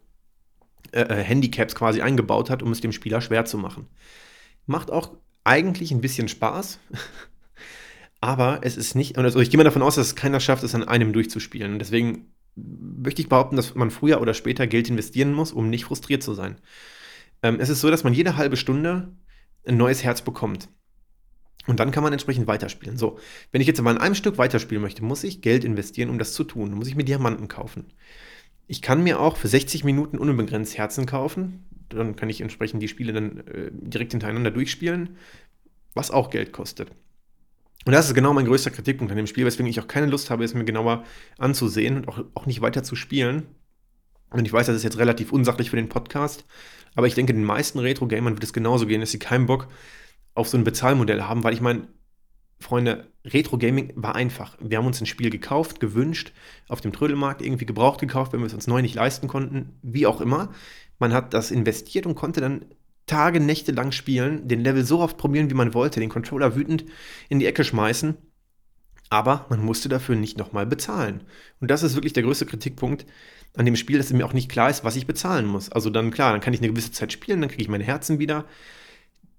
äh, 0.91 1.01
äh, 1.01 1.23
Handicaps 1.23 1.75
quasi 1.75 2.01
eingebaut 2.01 2.49
hat, 2.49 2.63
um 2.63 2.71
es 2.71 2.79
dem 2.79 2.93
Spieler 2.93 3.19
schwer 3.19 3.43
zu 3.43 3.57
machen. 3.57 3.87
Macht 4.65 4.91
auch 4.91 5.11
eigentlich 5.43 5.91
ein 5.91 6.01
bisschen 6.01 6.29
Spaß. 6.29 6.79
Aber 8.21 8.59
es 8.63 8.77
ist 8.77 8.95
nicht, 8.95 9.17
also 9.17 9.39
ich 9.39 9.49
gehe 9.49 9.57
mal 9.57 9.65
davon 9.65 9.83
aus, 9.83 9.95
dass 9.95 10.07
es 10.07 10.15
keiner 10.15 10.39
schafft, 10.39 10.63
es 10.63 10.73
an 10.73 10.87
einem 10.87 11.11
durchzuspielen. 11.11 11.73
Und 11.73 11.79
deswegen 11.79 12.33
möchte 12.55 13.21
ich 13.21 13.29
behaupten, 13.29 13.57
dass 13.57 13.75
man 13.75 13.91
früher 13.91 14.21
oder 14.21 14.33
später 14.33 14.65
Geld 14.65 14.89
investieren 14.89 15.33
muss, 15.33 15.51
um 15.51 15.69
nicht 15.69 15.85
frustriert 15.85 16.23
zu 16.23 16.33
sein. 16.33 16.55
Ähm, 17.45 17.59
es 17.59 17.69
ist 17.69 17.81
so, 17.81 17.91
dass 17.91 18.03
man 18.03 18.13
jede 18.13 18.37
halbe 18.37 18.57
Stunde 18.57 19.13
ein 19.67 19.77
neues 19.77 20.03
Herz 20.03 20.21
bekommt. 20.21 20.67
Und 21.67 21.79
dann 21.79 21.91
kann 21.91 22.03
man 22.03 22.11
entsprechend 22.11 22.47
weiterspielen. 22.47 22.97
So, 22.97 23.19
wenn 23.51 23.61
ich 23.61 23.67
jetzt 23.67 23.79
aber 23.79 23.91
in 23.91 23.99
einem 23.99 24.15
Stück 24.15 24.39
weiterspielen 24.39 24.81
möchte, 24.81 25.03
muss 25.03 25.23
ich 25.23 25.41
Geld 25.41 25.63
investieren, 25.63 26.09
um 26.09 26.17
das 26.17 26.33
zu 26.33 26.43
tun. 26.43 26.69
Dann 26.69 26.77
muss 26.79 26.87
ich 26.87 26.95
mir 26.95 27.03
Diamanten 27.03 27.47
kaufen. 27.47 27.93
Ich 28.67 28.81
kann 28.81 29.03
mir 29.03 29.19
auch 29.19 29.37
für 29.37 29.47
60 29.47 29.83
Minuten 29.83 30.17
unbegrenzt 30.17 30.77
Herzen 30.77 31.05
kaufen. 31.05 31.65
Dann 31.89 32.15
kann 32.15 32.31
ich 32.31 32.41
entsprechend 32.41 32.81
die 32.81 32.87
Spiele 32.87 33.13
dann 33.13 33.45
äh, 33.47 33.69
direkt 33.71 34.13
hintereinander 34.13 34.49
durchspielen, 34.49 35.17
was 35.93 36.09
auch 36.09 36.31
Geld 36.31 36.51
kostet. 36.51 36.89
Und 37.85 37.93
das 37.93 38.07
ist 38.07 38.15
genau 38.15 38.33
mein 38.33 38.47
größter 38.47 38.71
Kritikpunkt 38.71 39.11
an 39.11 39.17
dem 39.17 39.27
Spiel, 39.27 39.45
weswegen 39.45 39.69
ich 39.69 39.79
auch 39.79 39.87
keine 39.87 40.07
Lust 40.07 40.31
habe, 40.31 40.43
es 40.43 40.55
mir 40.55 40.65
genauer 40.65 41.03
anzusehen 41.37 41.97
und 41.97 42.07
auch, 42.07 42.23
auch 42.33 42.47
nicht 42.47 42.61
weiter 42.61 42.81
zu 42.81 42.95
spielen. 42.95 43.43
Und 44.31 44.45
ich 44.45 44.53
weiß, 44.53 44.65
das 44.65 44.77
ist 44.77 44.83
jetzt 44.83 44.97
relativ 44.97 45.31
unsachlich 45.31 45.69
für 45.69 45.75
den 45.75 45.89
Podcast, 45.89 46.45
aber 46.95 47.07
ich 47.07 47.15
denke, 47.15 47.33
den 47.33 47.43
meisten 47.43 47.79
Retro-Gamern 47.79 48.33
wird 48.33 48.43
es 48.43 48.53
genauso 48.53 48.87
gehen, 48.87 49.01
dass 49.01 49.11
sie 49.11 49.19
keinen 49.19 49.45
Bock 49.45 49.67
auf 50.33 50.47
so 50.47 50.57
ein 50.57 50.63
Bezahlmodell 50.63 51.23
haben, 51.23 51.43
weil 51.43 51.53
ich 51.53 51.61
meine, 51.61 51.87
Freunde, 52.59 53.11
Retro 53.25 53.57
Gaming 53.57 53.91
war 53.95 54.15
einfach. 54.15 54.57
Wir 54.61 54.77
haben 54.77 54.87
uns 54.87 55.01
ein 55.01 55.05
Spiel 55.05 55.29
gekauft, 55.29 55.79
gewünscht, 55.79 56.31
auf 56.69 56.81
dem 56.81 56.93
Trödelmarkt 56.93 57.41
irgendwie 57.41 57.65
gebraucht 57.65 57.99
gekauft, 57.99 58.33
wenn 58.33 58.39
wir 58.39 58.47
es 58.47 58.53
uns 58.53 58.67
neu 58.67 58.81
nicht 58.81 58.95
leisten 58.95 59.27
konnten, 59.27 59.77
wie 59.81 60.07
auch 60.07 60.21
immer. 60.21 60.53
Man 60.97 61.13
hat 61.13 61.33
das 61.33 61.51
investiert 61.51 62.05
und 62.05 62.15
konnte 62.15 62.39
dann 62.41 62.65
Tage, 63.07 63.39
Nächte 63.39 63.71
lang 63.71 63.91
spielen, 63.91 64.47
den 64.47 64.61
Level 64.61 64.83
so 64.83 64.99
oft 64.99 65.17
probieren, 65.17 65.49
wie 65.49 65.55
man 65.55 65.73
wollte, 65.73 65.99
den 65.99 66.09
Controller 66.09 66.55
wütend 66.55 66.85
in 67.29 67.39
die 67.39 67.45
Ecke 67.45 67.63
schmeißen. 67.63 68.15
Aber 69.09 69.45
man 69.49 69.63
musste 69.63 69.89
dafür 69.89 70.15
nicht 70.15 70.37
nochmal 70.37 70.65
bezahlen. 70.65 71.23
Und 71.59 71.69
das 71.69 71.83
ist 71.83 71.95
wirklich 71.95 72.13
der 72.13 72.23
größte 72.23 72.47
Kritikpunkt 72.47 73.05
an 73.57 73.65
dem 73.65 73.75
Spiel, 73.75 73.97
dass 73.97 74.11
mir 74.11 74.25
auch 74.25 74.33
nicht 74.33 74.49
klar 74.49 74.69
ist, 74.69 74.83
was 74.83 74.95
ich 74.95 75.07
bezahlen 75.07 75.45
muss. 75.45 75.71
Also 75.71 75.89
dann 75.89 76.11
klar, 76.11 76.31
dann 76.31 76.41
kann 76.41 76.53
ich 76.53 76.59
eine 76.59 76.69
gewisse 76.69 76.91
Zeit 76.91 77.11
spielen, 77.11 77.41
dann 77.41 77.49
kriege 77.49 77.61
ich 77.61 77.69
meine 77.69 77.83
Herzen 77.83 78.19
wieder. 78.19 78.45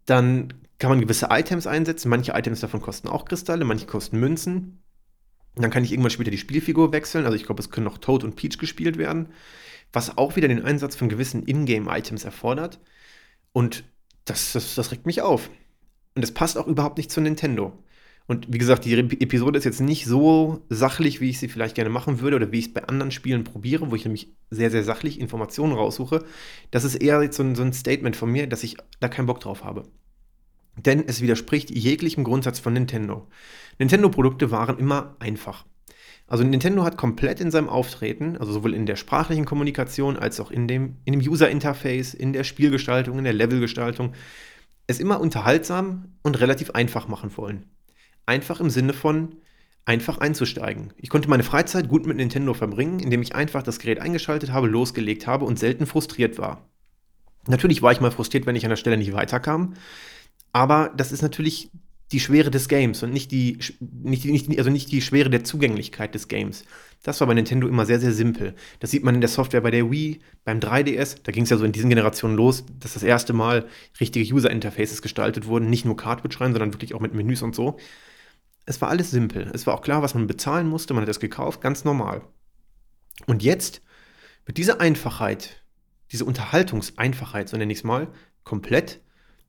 Dann 0.07 0.55
kann 0.79 0.91
man 0.91 1.01
gewisse 1.01 1.29
Items 1.31 1.67
einsetzen. 1.67 2.09
Manche 2.09 2.33
Items 2.33 2.61
davon 2.61 2.81
kosten 2.81 3.09
auch 3.09 3.25
Kristalle, 3.25 3.65
manche 3.65 3.87
kosten 3.87 4.19
Münzen. 4.19 4.83
Dann 5.55 5.71
kann 5.71 5.85
ich 5.85 5.93
irgendwann 5.93 6.11
später 6.11 6.31
die 6.31 6.39
Spielfigur 6.39 6.93
wechseln. 6.93 7.25
Also 7.25 7.37
ich 7.37 7.45
glaube, 7.45 7.61
es 7.61 7.71
können 7.71 7.87
noch 7.87 7.99
Toad 7.99 8.25
und 8.25 8.37
Peach 8.37 8.59
gespielt 8.59 8.99
werden. 8.99 9.31
Was 9.93 10.19
auch 10.19 10.37
wieder 10.37 10.49
den 10.49 10.63
Einsatz 10.63 10.97
von 10.97 11.09
gewissen 11.09 11.47
Ingame-Items 11.47 12.25
erfordert. 12.25 12.79
Und 13.53 13.85
das, 14.27 14.53
das, 14.53 14.75
das 14.75 14.93
regt 14.93 15.07
mich 15.07 15.23
auf. 15.23 15.49
Und 16.15 16.23
das 16.23 16.33
passt 16.33 16.59
auch 16.59 16.67
überhaupt 16.67 16.99
nicht 16.99 17.11
zu 17.11 17.21
Nintendo. 17.21 17.73
Und 18.27 18.53
wie 18.53 18.59
gesagt, 18.59 18.85
die 18.85 18.99
Episode 18.99 19.57
ist 19.59 19.65
jetzt 19.65 19.81
nicht 19.81 20.05
so 20.05 20.65
sachlich, 20.69 21.21
wie 21.21 21.31
ich 21.31 21.39
sie 21.39 21.49
vielleicht 21.49 21.77
gerne 21.77 21.91
machen 21.91 22.21
würde 22.21 22.37
oder 22.37 22.51
wie 22.51 22.59
ich 22.59 22.67
es 22.67 22.75
bei 22.75 22.83
anderen 22.85 23.13
Spielen 23.13 23.45
probiere, 23.45 23.91
wo 23.91 23.95
ich 23.95 24.05
nämlich 24.05 24.35
sehr, 24.51 24.71
sehr 24.71 24.83
sachlich 24.83 25.21
Informationen 25.21 25.73
raussuche. 25.73 26.25
Das 26.73 26.83
ist 26.83 26.97
eher 26.97 27.23
jetzt 27.23 27.37
so 27.37 27.45
ein, 27.45 27.55
so 27.55 27.63
ein 27.63 27.73
Statement 27.73 28.17
von 28.17 28.31
mir, 28.31 28.49
dass 28.49 28.65
ich 28.65 28.77
da 28.99 29.09
keinen 29.09 29.27
Bock 29.27 29.39
drauf 29.41 29.63
habe. 29.63 29.85
Denn 30.77 31.05
es 31.07 31.21
widerspricht 31.21 31.71
jeglichem 31.71 32.25
Grundsatz 32.25 32.59
von 32.59 32.73
Nintendo. 32.73 33.29
Nintendo-Produkte 33.79 34.51
waren 34.51 34.79
immer 34.79 35.17
einfach. 35.21 35.65
Also 36.27 36.43
Nintendo 36.43 36.83
hat 36.83 36.97
komplett 36.97 37.41
in 37.41 37.53
seinem 37.53 37.69
Auftreten, 37.69 38.37
also 38.37 38.53
sowohl 38.53 38.75
in 38.75 38.87
der 38.87 38.97
sprachlichen 38.97 39.45
Kommunikation 39.45 40.17
als 40.17 40.41
auch 40.41 40.51
in 40.51 40.67
dem, 40.67 40.97
in 41.05 41.13
dem 41.13 41.21
User-Interface, 41.21 42.15
in 42.15 42.33
der 42.33 42.43
Spielgestaltung, 42.43 43.19
in 43.19 43.25
der 43.25 43.33
Levelgestaltung, 43.33 44.13
es 44.89 44.99
immer 44.99 45.21
unterhaltsam 45.21 46.17
und 46.23 46.41
relativ 46.41 46.71
einfach 46.73 47.07
machen 47.07 47.31
wollen. 47.37 47.67
Einfach 48.27 48.61
im 48.61 48.71
Sinne 48.71 48.93
von 48.93 49.37
einfach 49.85 50.19
einzusteigen. 50.19 50.93
Ich 50.97 51.09
konnte 51.09 51.31
meine 51.31 51.45
Freizeit 51.45 51.89
gut 51.89 52.07
mit 52.07 52.17
Nintendo 52.17 52.55
verbringen, 52.55 52.99
indem 52.99 53.23
ich 53.23 53.35
einfach 53.35 53.63
das 53.63 53.79
Gerät 53.79 54.01
eingeschaltet 54.01 54.53
habe, 54.53 54.67
losgelegt 54.67 55.27
habe 55.27 55.45
und 55.45 55.59
selten 55.59 55.87
frustriert 55.87 56.39
war. 56.39 56.69
Natürlich 57.47 57.83
war 57.83 57.93
ich 57.93 58.01
mal 58.01 58.11
frustriert, 58.11 58.47
wenn 58.47 58.57
ich 58.57 58.65
an 58.65 58.71
der 58.71 58.77
Stelle 58.77 58.97
nicht 58.97 59.13
weiterkam, 59.13 59.75
aber 60.53 60.93
das 60.97 61.13
ist 61.13 61.23
natürlich 61.23 61.71
die 62.13 62.21
Schwere 62.21 62.51
des 62.51 62.69
Games 62.69 63.03
und 63.03 63.13
nicht 63.13 63.33
die, 63.33 63.59
nicht, 63.81 64.25
nicht, 64.25 64.59
also 64.59 64.71
nicht 64.71 64.93
die 64.93 65.03
Schwere 65.03 65.29
der 65.29 65.43
Zugänglichkeit 65.43 66.15
des 66.15 66.29
Games. 66.29 66.65
Das 67.03 67.21
war 67.21 67.27
bei 67.27 67.35
Nintendo 67.35 67.67
immer 67.67 67.85
sehr, 67.85 67.99
sehr 67.99 68.13
simpel. 68.13 68.55
Das 68.79 68.93
sieht 68.93 69.03
man 69.03 69.17
in 69.17 69.21
der 69.21 69.29
Software 69.29 69.61
bei 69.61 69.73
der 69.73 69.91
Wii, 69.91 70.21
beim 70.45 70.61
3DS. 70.61 71.19
Da 71.25 71.33
ging 71.33 71.45
es 71.45 71.51
ja 71.51 71.57
so 71.57 71.65
in 71.65 71.73
diesen 71.73 71.91
Generationen 71.91 72.37
los, 72.37 72.65
dass 72.79 72.95
das 72.95 73.03
erste 73.03 73.33
Mal 73.33 73.67
richtige 74.01 74.33
User-Interfaces 74.33 75.03
gestaltet 75.03 75.47
wurden. 75.47 75.69
Nicht 75.69 75.85
nur 75.85 75.97
Cartridge 75.97 76.41
rein, 76.41 76.53
sondern 76.53 76.73
wirklich 76.73 76.95
auch 76.95 77.01
mit 77.01 77.13
Menüs 77.13 77.43
und 77.43 77.55
so. 77.57 77.77
Es 78.67 78.81
war 78.81 78.89
alles 78.89 79.13
simpel. 79.13 79.51
Es 79.55 79.67
war 79.67 79.75
auch 79.75 79.83
klar, 79.83 80.03
was 80.03 80.15
man 80.15 80.27
bezahlen 80.27 80.69
musste. 80.69 80.93
Man 80.93 81.03
hat 81.03 81.09
es 81.09 81.21
gekauft, 81.21 81.61
ganz 81.61 81.85
normal. 81.85 82.23
Und 83.27 83.43
jetzt 83.43 83.81
wird 84.45 84.59
diese 84.59 84.81
Einfachheit, 84.81 85.63
diese 86.13 86.25
Unterhaltungseinfachheit, 86.25 87.49
so 87.49 87.57
nenne 87.57 87.73
ich 87.73 87.79
es 87.79 87.85
mal, 87.85 88.09
komplett 88.45 89.01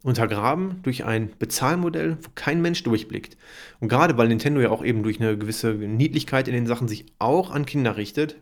untergraben 0.04 0.82
durch 0.84 1.04
ein 1.04 1.32
Bezahlmodell, 1.38 2.18
wo 2.22 2.30
kein 2.36 2.62
Mensch 2.62 2.84
durchblickt. 2.84 3.38
Und 3.80 3.90
gerade 3.90 4.18
weil 4.18 4.28
Nintendo 4.28 4.62
ja 4.62 4.70
auch 4.70 4.84
eben 4.84 5.04
durch 5.04 5.20
eine 5.20 5.38
gewisse 5.38 5.74
Niedlichkeit 5.74 6.48
in 6.48 6.54
den 6.54 6.68
Sachen 6.68 6.88
sich 6.88 7.08
auch 7.18 7.52
an 7.52 7.66
Kinder 7.66 7.98
richtet, 7.98 8.38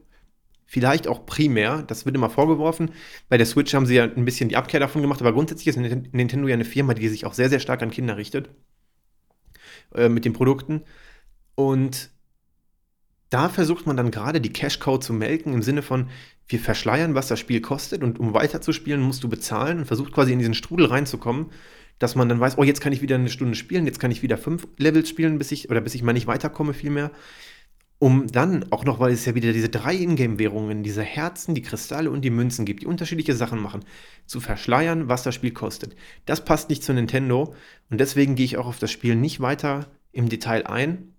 vielleicht 0.66 1.08
auch 1.08 1.26
primär, 1.26 1.84
das 1.84 2.06
wird 2.06 2.16
immer 2.16 2.30
vorgeworfen. 2.30 2.92
Bei 3.30 3.38
der 3.38 3.46
Switch 3.46 3.74
haben 3.74 3.86
sie 3.86 3.96
ja 3.96 4.04
ein 4.04 4.26
bisschen 4.26 4.50
die 4.50 4.58
Abkehr 4.58 4.80
davon 4.80 5.02
gemacht, 5.02 5.22
aber 5.22 5.34
grundsätzlich 5.34 5.68
ist 5.68 5.78
Nintendo 5.78 6.48
ja 6.48 6.54
eine 6.54 6.66
Firma, 6.66 6.94
die 6.94 7.08
sich 7.08 7.26
auch 7.26 7.34
sehr, 7.34 7.50
sehr 7.50 7.60
stark 7.60 7.82
an 7.82 7.92
Kinder 7.92 8.18
richtet 8.18 8.50
äh, 9.94 10.10
mit 10.10 10.26
den 10.26 10.34
Produkten. 10.34 10.84
Und 11.56 12.10
da 13.30 13.50
versucht 13.50 13.86
man 13.86 13.98
dann 13.98 14.12
gerade 14.12 14.40
die 14.40 14.54
Cash-Cow 14.54 15.00
zu 15.00 15.14
melken 15.14 15.54
im 15.54 15.62
Sinne 15.62 15.82
von, 15.82 16.10
wir 16.48 16.60
verschleiern, 16.60 17.16
was 17.16 17.28
das 17.28 17.40
Spiel 17.40 17.60
kostet 17.60 18.04
und 18.04 18.20
um 18.20 18.34
weiterzuspielen, 18.34 19.02
musst 19.02 19.24
du 19.24 19.30
bezahlen 19.30 19.80
und 19.80 19.86
versucht 19.86 20.14
quasi 20.14 20.32
in 20.32 20.40
diesen 20.40 20.54
Strudel 20.54 20.86
reinzukommen, 20.86 21.48
dass 21.98 22.16
man 22.16 22.30
dann 22.30 22.40
weiß, 22.40 22.58
oh, 22.58 22.64
jetzt 22.64 22.82
kann 22.82 22.94
ich 22.94 23.02
wieder 23.02 23.16
eine 23.16 23.30
Stunde 23.30 23.56
spielen, 23.56 23.86
jetzt 23.86 24.00
kann 24.00 24.12
ich 24.12 24.22
wieder 24.22 24.38
fünf 24.38 24.68
Levels 24.78 25.10
spielen, 25.10 25.38
bis 25.38 25.52
ich, 25.52 25.70
oder 25.70 25.82
bis 25.82 25.96
ich 25.96 26.04
mal 26.04 26.14
nicht 26.14 26.28
weiterkomme 26.28 26.74
vielmehr. 26.74 27.12
Um 27.98 28.28
dann, 28.28 28.72
auch 28.72 28.84
noch, 28.84 29.00
weil 29.00 29.14
es 29.14 29.26
ja 29.26 29.36
wieder 29.36 29.54
diese 29.54 29.70
drei 29.70 29.96
Ingame-Währungen, 29.96 30.84
diese 30.84 31.02
Herzen, 31.02 31.56
die 31.56 31.62
Kristalle 31.62 32.12
und 32.12 32.22
die 32.22 32.30
Münzen 32.30 32.66
gibt, 32.66 32.82
die 32.82 32.88
unterschiedliche 32.88 33.36
Sachen 33.36 33.60
machen, 33.60 33.86
zu 34.26 34.42
verschleiern, 34.42 35.08
was 35.08 35.24
das 35.24 35.34
Spiel 35.34 35.52
kostet. 35.52 35.96
Das 36.26 36.44
passt 36.44 36.70
nicht 36.70 36.84
zu 36.84 36.94
Nintendo 36.94 37.56
und 37.90 38.00
deswegen 38.00 38.36
gehe 38.36 38.46
ich 38.46 38.58
auch 38.58 38.68
auf 38.68 38.80
das 38.80 38.92
Spiel 38.92 39.16
nicht 39.16 39.40
weiter 39.40 39.88
im 40.12 40.28
Detail 40.28 40.68
ein. 40.68 41.14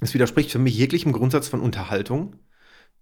Es 0.00 0.12
widerspricht 0.12 0.50
für 0.50 0.58
mich 0.58 0.76
jeglichem 0.76 1.12
Grundsatz 1.12 1.48
von 1.48 1.60
Unterhaltung 1.60 2.36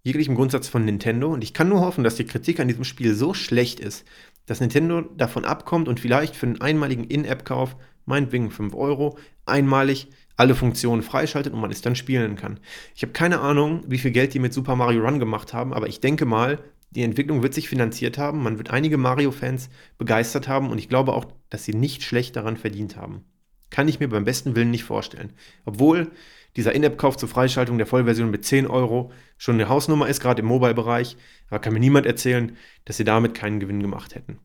jeglichem 0.03 0.35
Grundsatz 0.35 0.67
von 0.67 0.85
Nintendo 0.85 1.31
und 1.31 1.43
ich 1.43 1.53
kann 1.53 1.69
nur 1.69 1.81
hoffen, 1.81 2.03
dass 2.03 2.15
die 2.15 2.25
Kritik 2.25 2.59
an 2.59 2.67
diesem 2.67 2.83
Spiel 2.83 3.13
so 3.13 3.33
schlecht 3.33 3.79
ist, 3.79 4.05
dass 4.45 4.59
Nintendo 4.59 5.01
davon 5.01 5.45
abkommt 5.45 5.87
und 5.87 5.99
vielleicht 5.99 6.35
für 6.35 6.47
einen 6.47 6.61
einmaligen 6.61 7.03
In-App-Kauf, 7.03 7.75
meinetwegen 8.05 8.49
5 8.49 8.73
Euro, 8.73 9.17
einmalig 9.45 10.07
alle 10.41 10.55
Funktionen 10.55 11.03
freischaltet 11.03 11.53
und 11.53 11.61
man 11.61 11.69
es 11.69 11.81
dann 11.81 11.95
spielen 11.95 12.35
kann. 12.35 12.59
Ich 12.95 13.03
habe 13.03 13.13
keine 13.13 13.41
Ahnung, 13.41 13.83
wie 13.87 13.99
viel 13.99 14.09
Geld 14.09 14.33
die 14.33 14.39
mit 14.39 14.53
Super 14.53 14.75
Mario 14.75 15.05
Run 15.05 15.19
gemacht 15.19 15.53
haben, 15.53 15.71
aber 15.71 15.87
ich 15.87 15.99
denke 15.99 16.25
mal, 16.25 16.57
die 16.89 17.03
Entwicklung 17.03 17.43
wird 17.43 17.53
sich 17.53 17.69
finanziert 17.69 18.17
haben, 18.17 18.41
man 18.41 18.57
wird 18.57 18.71
einige 18.71 18.97
Mario-Fans 18.97 19.69
begeistert 19.99 20.47
haben 20.47 20.71
und 20.71 20.79
ich 20.79 20.89
glaube 20.89 21.13
auch, 21.13 21.25
dass 21.51 21.63
sie 21.63 21.75
nicht 21.75 22.01
schlecht 22.01 22.35
daran 22.35 22.57
verdient 22.57 22.97
haben. 22.97 23.23
Kann 23.69 23.87
ich 23.87 23.99
mir 23.99 24.09
beim 24.09 24.25
besten 24.25 24.55
Willen 24.55 24.71
nicht 24.71 24.83
vorstellen. 24.83 25.31
Obwohl 25.63 26.11
dieser 26.55 26.73
In-App-Kauf 26.73 27.17
zur 27.17 27.29
Freischaltung 27.29 27.77
der 27.77 27.85
Vollversion 27.85 28.31
mit 28.31 28.43
10 28.43 28.65
Euro 28.65 29.11
schon 29.37 29.55
eine 29.55 29.69
Hausnummer 29.69 30.09
ist, 30.09 30.21
gerade 30.21 30.41
im 30.41 30.47
Mobile-Bereich. 30.47 31.17
Da 31.51 31.59
kann 31.59 31.73
mir 31.73 31.79
niemand 31.79 32.07
erzählen, 32.07 32.57
dass 32.83 32.97
sie 32.97 33.03
damit 33.03 33.35
keinen 33.35 33.59
Gewinn 33.59 33.81
gemacht 33.81 34.15
hätten. 34.15 34.39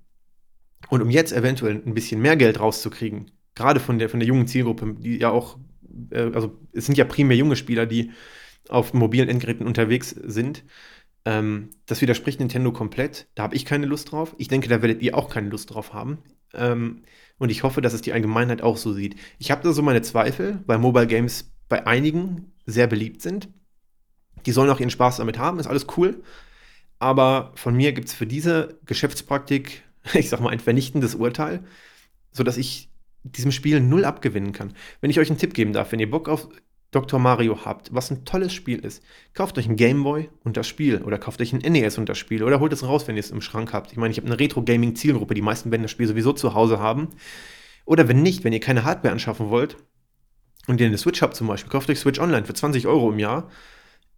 Und 0.91 1.01
um 1.01 1.11
jetzt 1.11 1.33
eventuell 1.33 1.83
ein 1.85 1.95
bisschen 1.95 2.21
mehr 2.21 2.37
Geld 2.37 2.61
rauszukriegen, 2.61 3.31
gerade 3.57 3.81
von 3.81 3.99
der, 3.99 4.09
von 4.09 4.21
der 4.21 4.29
jungen 4.29 4.47
Zielgruppe, 4.47 4.95
die 4.99 5.19
ja 5.19 5.31
auch, 5.31 5.59
äh, 6.11 6.31
also 6.35 6.59
es 6.73 6.87
sind 6.87 6.99
ja 6.99 7.05
primär 7.05 7.37
junge 7.37 7.57
Spieler, 7.57 7.87
die 7.87 8.13
auf 8.69 8.95
mobilen 8.95 9.29
Endgeräten 9.29 9.67
unterwegs 9.67 10.11
sind, 10.11 10.65
ähm, 11.27 11.71
das 11.87 12.01
widerspricht 12.01 12.39
Nintendo 12.39 12.73
komplett. 12.73 13.27
Da 13.35 13.43
habe 13.43 13.57
ich 13.57 13.65
keine 13.65 13.87
Lust 13.87 14.13
drauf. 14.13 14.35
Ich 14.39 14.49
denke, 14.49 14.69
da 14.69 14.81
werdet 14.81 15.03
ihr 15.03 15.19
auch 15.19 15.29
keine 15.29 15.51
Lust 15.51 15.75
drauf 15.75 15.93
haben. 15.93 16.19
Ähm, 16.55 17.03
und 17.39 17.51
ich 17.51 17.65
hoffe, 17.65 17.83
dass 17.83 17.93
es 17.93 18.01
die 18.01 18.13
Allgemeinheit 18.13 18.63
auch 18.63 18.77
so 18.77 18.93
sieht. 18.93 19.17
Ich 19.39 19.51
habe 19.51 19.63
da 19.63 19.73
so 19.73 19.83
meine 19.83 20.03
Zweifel, 20.03 20.63
weil 20.67 20.79
Mobile 20.79 21.09
Games 21.09 21.53
bei 21.69 21.87
einigen 21.87 22.53
sehr 22.65 22.87
beliebt 22.87 23.21
sind. 23.21 23.49
Die 24.47 24.53
sollen 24.53 24.71
auch 24.71 24.79
ihren 24.79 24.91
Spaß 24.91 25.17
damit 25.17 25.37
haben, 25.37 25.59
ist 25.59 25.67
alles 25.67 25.87
cool. 25.97 26.23
Aber 27.01 27.53
von 27.57 27.77
mir 27.77 27.93
gibt 27.93 28.09
es 28.09 28.15
für 28.15 28.27
diese 28.27 28.79
Geschäftspraktik, 28.87 29.83
ich 30.15 30.29
sag 30.29 30.41
mal, 30.41 30.51
ein 30.51 30.61
vernichtendes 30.61 31.17
Urteil, 31.17 31.65
sodass 32.31 32.57
ich 32.57 32.89
diesem 33.33 33.53
Spiel 33.53 33.81
null 33.81 34.05
abgewinnen 34.05 34.53
kann. 34.53 34.75
Wenn 35.01 35.11
ich 35.11 35.19
euch 35.19 35.31
einen 35.31 35.39
Tipp 35.39 35.55
geben 35.55 35.73
darf, 35.73 35.93
wenn 35.93 36.01
ihr 36.01 36.11
Bock 36.11 36.29
auf 36.29 36.49
Dr. 36.91 37.19
Mario 37.19 37.65
habt, 37.65 37.93
was 37.95 38.11
ein 38.11 38.25
tolles 38.25 38.53
Spiel 38.53 38.79
ist, 38.79 39.03
kauft 39.35 39.59
euch 39.59 39.69
ein 39.69 39.77
Gameboy 39.77 40.31
und 40.45 40.57
das 40.57 40.67
Spiel 40.67 41.03
oder 41.03 41.19
kauft 41.19 41.41
euch 41.41 41.53
ein 41.53 41.59
NES 41.59 41.99
und 41.99 42.09
das 42.09 42.19
Spiel 42.19 42.43
oder 42.43 42.61
holt 42.61 42.73
es 42.73 42.85
raus, 42.85 43.07
wenn 43.09 43.17
ihr 43.17 43.21
es 43.21 43.31
im 43.31 43.41
Schrank 43.41 43.73
habt. 43.73 43.93
Ich 43.93 43.99
meine, 43.99 44.13
ich 44.13 44.19
habe 44.19 44.27
eine 44.27 44.39
Retro-Gaming-Zielgruppe, 44.39 45.35
die 45.35 45.43
meisten 45.43 45.71
werden 45.71 45.83
das 45.83 45.91
Spiel 45.91 46.07
sowieso 46.07 46.33
zu 46.33 46.55
Hause 46.55 46.79
haben. 46.79 47.09
Oder 47.85 48.09
wenn 48.09 48.23
nicht, 48.23 48.45
wenn 48.45 48.53
ihr 48.53 48.61
keine 48.61 48.85
Hardware 48.85 49.13
anschaffen 49.13 49.51
wollt, 49.51 49.77
und 50.67 50.81
ihr 50.81 50.87
eine 50.87 50.99
Switch 50.99 51.23
habt 51.23 51.37
zum 51.37 51.47
Beispiel, 51.47 51.71
kauft 51.71 51.89
euch 51.91 51.99
Switch 51.99 52.19
Online 52.19 52.45
für 52.45 52.55
20 52.55 52.87
Euro 52.87 53.11
im 53.13 53.19
Jahr. 53.19 53.51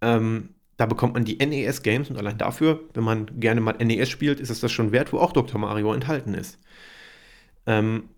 Ähm, 0.00 0.54
da 0.76 0.86
bekommt 0.86 1.14
man 1.14 1.24
die 1.24 1.36
NES-Games 1.44 2.08
und 2.08 2.16
allein 2.16 2.38
dafür, 2.38 2.80
wenn 2.94 3.04
man 3.04 3.40
gerne 3.40 3.60
mal 3.60 3.76
NES 3.78 4.08
spielt, 4.08 4.40
ist 4.40 4.50
es 4.50 4.60
das 4.60 4.72
schon 4.72 4.92
wert, 4.92 5.12
wo 5.12 5.18
auch 5.18 5.32
Dr. 5.32 5.60
Mario 5.60 5.92
enthalten 5.92 6.34
ist. 6.34 6.58
Ähm, 7.66 8.08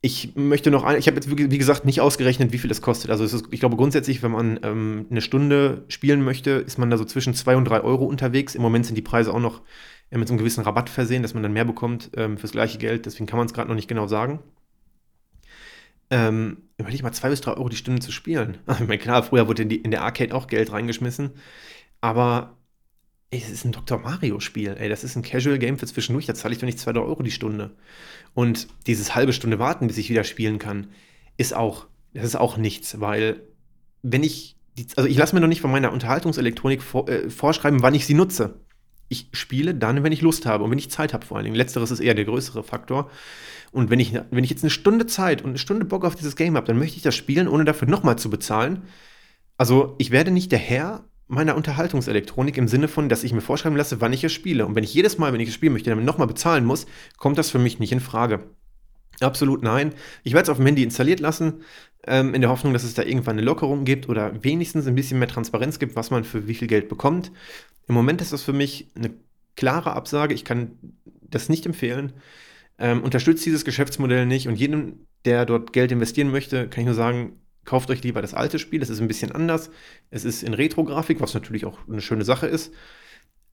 ich 0.00 0.36
möchte 0.36 0.70
noch, 0.70 0.84
ein, 0.84 0.98
ich 0.98 1.06
habe 1.08 1.16
jetzt 1.16 1.28
wie 1.28 1.58
gesagt 1.58 1.84
nicht 1.84 2.00
ausgerechnet, 2.00 2.52
wie 2.52 2.58
viel 2.58 2.68
das 2.68 2.82
kostet. 2.82 3.10
Also 3.10 3.24
ist, 3.24 3.48
ich 3.50 3.60
glaube 3.60 3.76
grundsätzlich, 3.76 4.22
wenn 4.22 4.30
man 4.30 4.60
ähm, 4.62 5.06
eine 5.10 5.20
Stunde 5.20 5.84
spielen 5.88 6.22
möchte, 6.22 6.50
ist 6.50 6.78
man 6.78 6.90
da 6.90 6.96
so 6.96 7.04
zwischen 7.04 7.34
2 7.34 7.56
und 7.56 7.64
3 7.64 7.80
Euro 7.80 8.04
unterwegs. 8.04 8.54
Im 8.54 8.62
Moment 8.62 8.86
sind 8.86 8.94
die 8.94 9.02
Preise 9.02 9.34
auch 9.34 9.40
noch 9.40 9.62
äh, 10.10 10.18
mit 10.18 10.28
so 10.28 10.32
einem 10.32 10.38
gewissen 10.38 10.62
Rabatt 10.62 10.88
versehen, 10.88 11.22
dass 11.22 11.34
man 11.34 11.42
dann 11.42 11.52
mehr 11.52 11.64
bekommt 11.64 12.10
ähm, 12.16 12.38
fürs 12.38 12.52
gleiche 12.52 12.78
Geld. 12.78 13.06
Deswegen 13.06 13.26
kann 13.26 13.38
man 13.38 13.46
es 13.46 13.52
gerade 13.54 13.68
noch 13.68 13.76
nicht 13.76 13.88
genau 13.88 14.06
sagen 14.06 14.40
ähm, 16.10 16.58
überleg 16.78 17.02
mal, 17.02 17.12
zwei 17.12 17.28
bis 17.28 17.40
drei 17.40 17.52
Euro 17.52 17.68
die 17.68 17.76
Stunde 17.76 18.00
zu 18.00 18.12
spielen. 18.12 18.58
Ich 18.68 18.80
meine, 18.80 18.98
klar, 18.98 19.22
früher 19.22 19.48
wurde 19.48 19.62
in, 19.62 19.68
die, 19.68 19.76
in 19.76 19.90
der 19.90 20.02
Arcade 20.02 20.34
auch 20.34 20.46
Geld 20.46 20.72
reingeschmissen, 20.72 21.32
aber 22.00 22.57
ey, 23.30 23.42
es 23.42 23.50
ist 23.50 23.64
ein 23.64 23.72
Dr. 23.72 23.98
Mario-Spiel, 23.98 24.76
ey, 24.78 24.88
das 24.88 25.04
ist 25.04 25.16
ein 25.16 25.22
Casual-Game 25.22 25.78
für 25.78 25.86
zwischendurch, 25.86 26.26
da 26.26 26.34
zahle 26.34 26.54
ich 26.54 26.60
doch 26.60 26.66
nicht 26.66 26.78
zwei, 26.78 26.92
drei 26.92 27.00
Euro 27.00 27.22
die 27.22 27.30
Stunde. 27.30 27.76
Und 28.34 28.68
dieses 28.86 29.14
halbe 29.14 29.32
Stunde 29.32 29.58
warten, 29.58 29.86
bis 29.86 29.98
ich 29.98 30.08
wieder 30.08 30.24
spielen 30.24 30.58
kann, 30.58 30.88
ist 31.36 31.54
auch, 31.54 31.86
das 32.14 32.24
ist 32.24 32.36
auch 32.36 32.56
nichts, 32.56 33.00
weil 33.00 33.42
wenn 34.02 34.22
ich, 34.22 34.56
die, 34.76 34.86
also 34.96 35.08
ich 35.08 35.16
lasse 35.16 35.34
mir 35.34 35.40
noch 35.40 35.48
nicht 35.48 35.60
von 35.60 35.70
meiner 35.70 35.92
Unterhaltungselektronik 35.92 36.82
vor, 36.82 37.08
äh, 37.08 37.28
vorschreiben, 37.28 37.82
wann 37.82 37.94
ich 37.94 38.06
sie 38.06 38.14
nutze. 38.14 38.60
Ich 39.10 39.28
spiele 39.32 39.74
dann, 39.74 40.02
wenn 40.04 40.12
ich 40.12 40.20
Lust 40.20 40.46
habe 40.46 40.64
und 40.64 40.70
wenn 40.70 40.78
ich 40.78 40.90
Zeit 40.90 41.12
habe 41.14 41.24
vor 41.24 41.36
allen 41.36 41.44
Dingen. 41.44 41.56
Letzteres 41.56 41.90
ist 41.90 42.00
eher 42.00 42.14
der 42.14 42.26
größere 42.26 42.62
Faktor. 42.62 43.10
Und 43.72 43.90
wenn 43.90 44.00
ich, 44.00 44.14
wenn 44.30 44.44
ich 44.44 44.50
jetzt 44.50 44.62
eine 44.62 44.70
Stunde 44.70 45.06
Zeit 45.06 45.42
und 45.42 45.50
eine 45.50 45.58
Stunde 45.58 45.84
Bock 45.84 46.04
auf 46.04 46.14
dieses 46.14 46.36
Game 46.36 46.56
habe, 46.56 46.66
dann 46.66 46.78
möchte 46.78 46.96
ich 46.96 47.02
das 47.02 47.16
spielen, 47.16 47.48
ohne 47.48 47.64
dafür 47.64 47.88
nochmal 47.88 48.18
zu 48.18 48.30
bezahlen. 48.30 48.82
Also 49.56 49.96
ich 49.98 50.10
werde 50.10 50.30
nicht 50.30 50.52
der 50.52 50.58
Herr 50.58 51.07
meiner 51.28 51.56
Unterhaltungselektronik 51.56 52.56
im 52.56 52.68
Sinne 52.68 52.88
von, 52.88 53.08
dass 53.08 53.24
ich 53.24 53.32
mir 53.32 53.40
vorschreiben 53.40 53.76
lasse, 53.76 54.00
wann 54.00 54.12
ich 54.12 54.24
es 54.24 54.32
spiele. 54.32 54.66
Und 54.66 54.74
wenn 54.74 54.84
ich 54.84 54.94
jedes 54.94 55.18
Mal, 55.18 55.32
wenn 55.32 55.40
ich 55.40 55.48
es 55.48 55.54
spielen 55.54 55.72
möchte, 55.72 55.90
damit 55.90 56.04
nochmal 56.04 56.26
bezahlen 56.26 56.64
muss, 56.64 56.86
kommt 57.16 57.38
das 57.38 57.50
für 57.50 57.58
mich 57.58 57.78
nicht 57.78 57.92
in 57.92 58.00
Frage. 58.00 58.50
Absolut 59.20 59.62
nein. 59.62 59.94
Ich 60.22 60.32
werde 60.32 60.44
es 60.44 60.48
auf 60.48 60.58
dem 60.58 60.66
Handy 60.66 60.82
installiert 60.82 61.20
lassen, 61.20 61.62
ähm, 62.06 62.34
in 62.34 62.40
der 62.40 62.50
Hoffnung, 62.50 62.72
dass 62.72 62.84
es 62.84 62.94
da 62.94 63.02
irgendwann 63.02 63.36
eine 63.36 63.46
Lockerung 63.46 63.84
gibt 63.84 64.08
oder 64.08 64.42
wenigstens 64.42 64.86
ein 64.86 64.94
bisschen 64.94 65.18
mehr 65.18 65.28
Transparenz 65.28 65.78
gibt, 65.78 65.96
was 65.96 66.10
man 66.10 66.24
für 66.24 66.48
wie 66.48 66.54
viel 66.54 66.68
Geld 66.68 66.88
bekommt. 66.88 67.32
Im 67.88 67.94
Moment 67.94 68.20
ist 68.20 68.32
das 68.32 68.42
für 68.42 68.52
mich 68.52 68.88
eine 68.96 69.10
klare 69.56 69.92
Absage. 69.92 70.34
Ich 70.34 70.44
kann 70.44 70.72
das 71.30 71.48
nicht 71.48 71.66
empfehlen 71.66 72.12
ähm, 72.78 73.02
unterstützt 73.02 73.44
dieses 73.44 73.64
Geschäftsmodell 73.64 74.26
nicht 74.26 74.48
und 74.48 74.54
jedem, 74.54 75.06
der 75.24 75.44
dort 75.44 75.72
Geld 75.72 75.92
investieren 75.92 76.30
möchte, 76.30 76.68
kann 76.68 76.80
ich 76.80 76.86
nur 76.86 76.94
sagen, 76.94 77.40
kauft 77.68 77.90
euch 77.90 78.02
lieber 78.02 78.22
das 78.22 78.32
alte 78.32 78.58
Spiel. 78.58 78.80
Das 78.80 78.88
ist 78.88 79.00
ein 79.00 79.08
bisschen 79.08 79.30
anders. 79.30 79.70
Es 80.10 80.24
ist 80.24 80.42
in 80.42 80.54
Retro-Grafik, 80.54 81.20
was 81.20 81.34
natürlich 81.34 81.66
auch 81.66 81.78
eine 81.86 82.00
schöne 82.00 82.24
Sache 82.24 82.46
ist. 82.46 82.72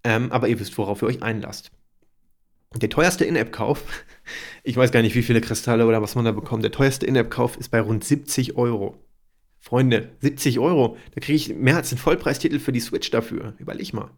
Ähm, 0.05 0.31
aber 0.31 0.47
ihr 0.47 0.57
wisst, 0.57 0.77
worauf 0.77 1.01
ihr 1.01 1.07
euch 1.07 1.21
einlasst. 1.21 1.71
Der 2.73 2.89
teuerste 2.89 3.25
In-App-Kauf, 3.25 3.83
ich 4.63 4.77
weiß 4.77 4.93
gar 4.93 5.01
nicht, 5.01 5.15
wie 5.15 5.21
viele 5.21 5.41
Kristalle 5.41 5.85
oder 5.85 6.01
was 6.01 6.15
man 6.15 6.23
da 6.23 6.31
bekommt, 6.31 6.63
der 6.63 6.71
teuerste 6.71 7.05
In-App-Kauf 7.05 7.57
ist 7.57 7.69
bei 7.69 7.81
rund 7.81 8.05
70 8.05 8.55
Euro. 8.55 8.97
Freunde, 9.59 10.15
70 10.21 10.59
Euro, 10.59 10.95
da 11.13 11.19
kriege 11.19 11.35
ich 11.35 11.53
mehr 11.53 11.75
als 11.75 11.91
einen 11.91 11.97
Vollpreistitel 11.97 12.59
für 12.59 12.71
die 12.71 12.79
Switch 12.79 13.11
dafür. 13.11 13.55
Überleg 13.57 13.93
mal. 13.93 14.11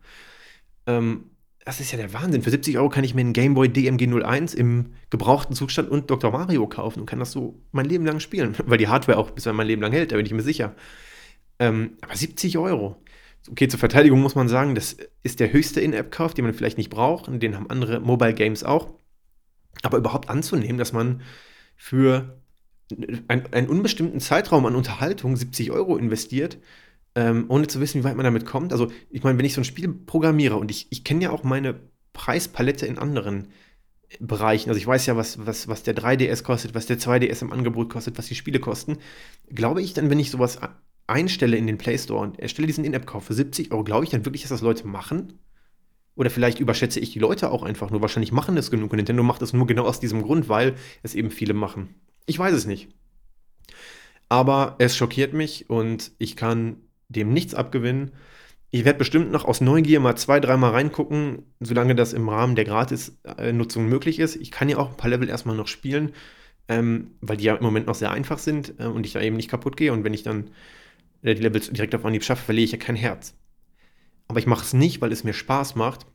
Ähm, 0.85 1.31
das 1.67 1.81
ist 1.81 1.91
ja 1.91 1.97
der 1.97 2.13
Wahnsinn. 2.13 2.43
Für 2.43 2.49
70 2.49 2.77
Euro 2.77 2.87
kann 2.87 3.03
ich 3.03 3.13
mir 3.13 3.19
einen 3.19 3.33
Game 3.33 3.53
Boy 3.53 3.67
DMG 3.67 4.07
01 4.23 4.53
im 4.53 4.93
gebrauchten 5.09 5.53
Zustand 5.53 5.89
und 5.89 6.09
Dr. 6.09 6.31
Mario 6.31 6.65
kaufen 6.65 7.01
und 7.01 7.07
kann 7.07 7.19
das 7.19 7.33
so 7.33 7.61
mein 7.73 7.85
Leben 7.85 8.05
lang 8.05 8.21
spielen. 8.21 8.55
Weil 8.65 8.77
die 8.77 8.87
Hardware 8.87 9.17
auch 9.17 9.31
bis 9.31 9.45
mein 9.47 9.67
Leben 9.67 9.81
lang 9.81 9.91
hält, 9.91 10.13
da 10.13 10.15
bin 10.15 10.25
ich 10.25 10.31
mir 10.31 10.43
sicher. 10.43 10.77
Ähm, 11.59 11.97
aber 11.99 12.15
70 12.15 12.57
Euro. 12.57 13.03
Okay, 13.51 13.67
zur 13.67 13.81
Verteidigung 13.81 14.21
muss 14.21 14.33
man 14.33 14.47
sagen, 14.47 14.75
das 14.75 14.95
ist 15.23 15.41
der 15.41 15.51
höchste 15.51 15.81
In-App-Kauf, 15.81 16.33
den 16.33 16.45
man 16.45 16.53
vielleicht 16.53 16.77
nicht 16.77 16.89
braucht. 16.89 17.27
Und 17.27 17.43
den 17.43 17.57
haben 17.57 17.69
andere 17.69 17.99
Mobile 17.99 18.33
Games 18.33 18.63
auch. 18.63 18.93
Aber 19.83 19.97
überhaupt 19.97 20.29
anzunehmen, 20.29 20.77
dass 20.77 20.93
man 20.93 21.21
für 21.75 22.41
ein, 23.27 23.53
einen 23.53 23.67
unbestimmten 23.67 24.21
Zeitraum 24.21 24.65
an 24.67 24.75
Unterhaltung 24.75 25.35
70 25.35 25.71
Euro 25.71 25.97
investiert, 25.97 26.59
ähm, 27.17 27.45
ohne 27.47 27.65
zu 27.65 27.81
wissen, 27.81 27.99
wie 27.99 28.03
weit 28.03 28.15
man 28.15 28.23
damit 28.23 28.45
kommt. 28.45 28.71
Also, 28.71 28.91
ich 29.09 29.23
meine, 29.23 29.39
wenn 29.39 29.45
ich 29.45 29.55
so 29.55 29.61
ein 29.61 29.65
Spiel 29.65 29.91
programmiere 29.91 30.55
und 30.55 30.69
ich, 30.69 30.85
ich 30.91 31.03
kenne 31.03 31.23
ja 31.23 31.31
auch 31.31 31.43
meine 31.43 31.79
Preispalette 32.13 32.85
in 32.85 32.99
anderen 32.99 33.47
Bereichen, 34.19 34.69
also 34.69 34.77
ich 34.77 34.85
weiß 34.85 35.07
ja, 35.07 35.17
was, 35.17 35.43
was, 35.45 35.67
was 35.67 35.81
der 35.81 35.95
3DS 35.95 36.43
kostet, 36.43 36.75
was 36.75 36.85
der 36.85 36.99
2DS 36.99 37.41
im 37.41 37.51
Angebot 37.51 37.89
kostet, 37.89 38.19
was 38.19 38.27
die 38.27 38.35
Spiele 38.35 38.59
kosten, 38.59 38.99
glaube 39.49 39.81
ich 39.81 39.95
dann, 39.95 40.11
wenn 40.11 40.19
ich 40.19 40.29
sowas 40.29 40.59
einstelle 41.07 41.57
in 41.57 41.65
den 41.65 41.79
Play 41.79 41.97
Store 41.97 42.21
und 42.21 42.39
erstelle 42.39 42.67
diesen 42.67 42.85
In-App-Kauf 42.85 43.23
für 43.23 43.33
70 43.33 43.71
Euro, 43.71 43.83
glaube 43.83 44.03
ich 44.03 44.11
dann 44.11 44.23
wirklich, 44.23 44.43
dass 44.43 44.51
das 44.51 44.61
Leute 44.61 44.87
machen? 44.87 45.39
Oder 46.15 46.29
vielleicht 46.29 46.59
überschätze 46.59 46.99
ich 46.99 47.11
die 47.13 47.19
Leute 47.19 47.51
auch 47.51 47.63
einfach 47.63 47.89
nur. 47.89 48.01
Wahrscheinlich 48.01 48.31
machen 48.31 48.57
es 48.57 48.69
genug 48.69 48.91
und 48.91 48.97
Nintendo 48.97 49.23
macht 49.23 49.41
es 49.41 49.53
nur 49.53 49.65
genau 49.65 49.85
aus 49.85 49.99
diesem 49.99 50.21
Grund, 50.21 50.49
weil 50.49 50.75
es 51.01 51.15
eben 51.15 51.31
viele 51.31 51.53
machen. 51.53 51.95
Ich 52.27 52.37
weiß 52.37 52.53
es 52.53 52.65
nicht. 52.65 52.89
Aber 54.29 54.75
es 54.79 54.95
schockiert 54.97 55.33
mich 55.33 55.69
und 55.69 56.11
ich 56.17 56.35
kann 56.35 56.77
dem 57.09 57.33
nichts 57.33 57.53
abgewinnen. 57.53 58.11
Ich 58.69 58.83
werde 58.83 58.99
bestimmt 58.99 59.31
noch 59.31 59.45
aus 59.45 59.61
Neugier 59.61 59.99
mal 59.99 60.15
zwei, 60.17 60.39
dreimal 60.39 60.71
reingucken, 60.71 61.43
solange 61.59 61.95
das 61.95 62.13
im 62.13 62.27
Rahmen 62.27 62.55
der 62.55 62.65
Gratis-Nutzung 62.65 63.87
möglich 63.87 64.19
ist. 64.19 64.35
Ich 64.35 64.51
kann 64.51 64.67
ja 64.67 64.77
auch 64.77 64.89
ein 64.89 64.97
paar 64.97 65.09
Level 65.09 65.29
erstmal 65.29 65.55
noch 65.55 65.67
spielen, 65.67 66.11
ähm, 66.67 67.11
weil 67.21 67.37
die 67.37 67.45
ja 67.45 67.55
im 67.55 67.63
Moment 67.63 67.87
noch 67.87 67.95
sehr 67.95 68.11
einfach 68.11 68.39
sind 68.39 68.73
äh, 68.79 68.85
und 68.85 69.05
ich 69.05 69.13
da 69.13 69.21
eben 69.21 69.37
nicht 69.37 69.49
kaputt 69.49 69.77
gehe. 69.77 69.93
Und 69.93 70.03
wenn 70.03 70.13
ich 70.13 70.23
dann 70.23 70.51
äh, 71.21 71.33
die 71.33 71.41
Levels 71.41 71.69
direkt 71.69 71.95
auf 71.95 72.05
Anhieb 72.05 72.23
schaffe, 72.23 72.43
verliere 72.43 72.65
ich 72.65 72.71
ja 72.73 72.77
kein 72.77 72.95
Herz. 72.95 73.35
Aber 74.27 74.39
ich 74.39 74.47
mache 74.47 74.65
es 74.65 74.73
nicht, 74.73 74.99
weil 75.01 75.13
es 75.13 75.23
mir 75.23 75.33
Spaß 75.33 75.75
macht. 75.75 76.05